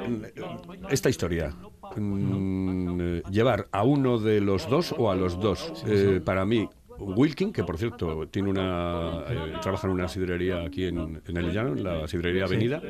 esta 0.92 1.10
historia, 1.10 1.56
mm, 1.96 3.02
eh, 3.02 3.24
llevar 3.32 3.68
a 3.72 3.84
uno 3.84 4.20
de 4.20 4.42
los 4.42 4.70
dos 4.70 4.94
o 4.98 5.12
a 5.12 5.16
los 5.16 5.40
dos, 5.40 5.84
eh, 5.86 6.22
para 6.24 6.46
mí, 6.46 6.70
Wilkin, 7.00 7.52
que 7.52 7.64
por 7.64 7.78
cierto 7.78 8.28
tiene 8.28 8.50
una 8.50 9.24
eh, 9.28 9.54
trabaja 9.62 9.88
en 9.88 9.94
una 9.94 10.08
sidrería 10.08 10.64
aquí 10.64 10.86
en, 10.86 11.22
en 11.26 11.38
el 11.38 11.52
llano, 11.52 11.74
en 11.74 11.84
la 11.84 12.08
sidrería 12.08 12.46
Avenida, 12.46 12.82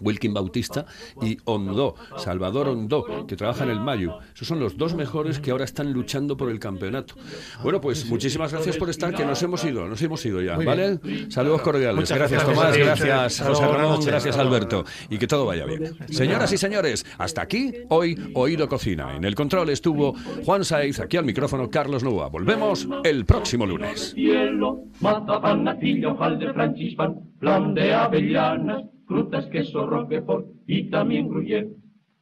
Wilkin 0.00 0.34
Bautista, 0.34 0.86
y 1.22 1.38
Ondó, 1.44 1.94
Salvador 2.16 2.68
Ondó, 2.68 3.26
que 3.26 3.36
trabaja 3.36 3.64
en 3.64 3.70
el 3.70 3.80
Mayo. 3.80 4.18
Esos 4.34 4.48
son 4.48 4.60
los 4.60 4.76
dos 4.76 4.94
mejores 4.94 5.38
que 5.38 5.50
ahora 5.50 5.64
están 5.64 5.92
luchando 5.92 6.36
por 6.36 6.50
el 6.50 6.58
campeonato. 6.58 7.14
Bueno, 7.62 7.80
pues 7.80 8.06
muchísimas 8.06 8.52
gracias 8.52 8.76
por 8.76 8.90
estar, 8.90 9.14
que 9.14 9.24
nos 9.24 9.42
hemos 9.42 9.64
ido, 9.64 9.86
nos 9.88 10.00
hemos 10.02 10.24
ido 10.24 10.42
ya, 10.42 10.56
Muy 10.56 10.64
¿vale? 10.64 11.00
Saludos 11.28 11.62
cordiales. 11.62 11.96
Muchas 11.96 12.18
gracias. 12.18 12.44
Tomás, 12.44 12.76
gracias. 12.76 13.40
José 13.40 13.66
Ramón, 13.66 14.00
gracias, 14.04 14.36
Alberto. 14.36 14.84
Y 15.10 15.18
que 15.18 15.26
todo 15.26 15.46
vaya 15.46 15.64
bien. 15.64 15.96
Señoras 16.10 16.52
y 16.52 16.58
señores, 16.58 17.04
hasta 17.18 17.42
aquí 17.42 17.72
hoy 17.88 18.32
Oído 18.34 18.68
Cocina. 18.68 19.16
En 19.16 19.24
el 19.24 19.34
control 19.34 19.70
estuvo 19.70 20.14
Juan 20.44 20.64
Saiz, 20.64 21.00
aquí 21.00 21.16
al 21.16 21.24
micrófono 21.24 21.70
Carlos 21.70 22.02
Nua. 22.02 22.28
Volvemos 22.28 22.88
el 23.04 23.24
próximo 23.28 23.66
lunes. 23.66 24.12
cielo, 24.14 24.84
mazapán, 25.00 25.62
natilla, 25.64 26.12
hojaldre, 26.12 26.52
francispan, 26.54 27.10
plan 27.38 27.74
de 27.74 27.92
avellanas, 27.94 28.84
frutas, 29.06 29.46
queso, 29.46 29.86
roquefort 29.86 30.46
y 30.66 30.88
también 30.90 31.28
gruyère. 31.28 31.68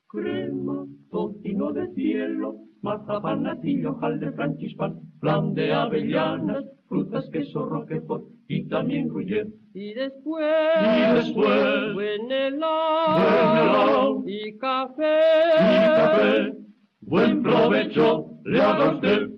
Crema, 0.08 0.84
tocino 1.10 1.72
de 1.72 1.86
cielo, 1.94 2.56
mazapán, 2.82 3.44
natilla, 3.44 3.90
hojaldre, 3.90 4.32
francispan, 4.32 5.00
flan 5.20 5.54
de 5.54 5.72
avellanas, 5.72 6.64
frutas, 6.88 7.24
queso, 7.32 7.64
roquefort 7.66 8.24
y 8.48 8.68
también 8.68 9.08
gruyère. 9.08 9.48
Y 9.74 9.94
después, 9.94 10.44
Y 10.82 11.14
después, 11.14 11.94
buen 11.94 11.94
buen 11.94 12.32
helado, 12.32 13.62
helado 13.62 14.24
y 14.26 14.58
café. 14.58 15.14
Y 15.60 15.86
café, 16.00 16.52
buen 17.00 17.42
provecho 17.42 18.30
le 18.44 18.60
haga 18.60 18.90
usted. 18.94 19.35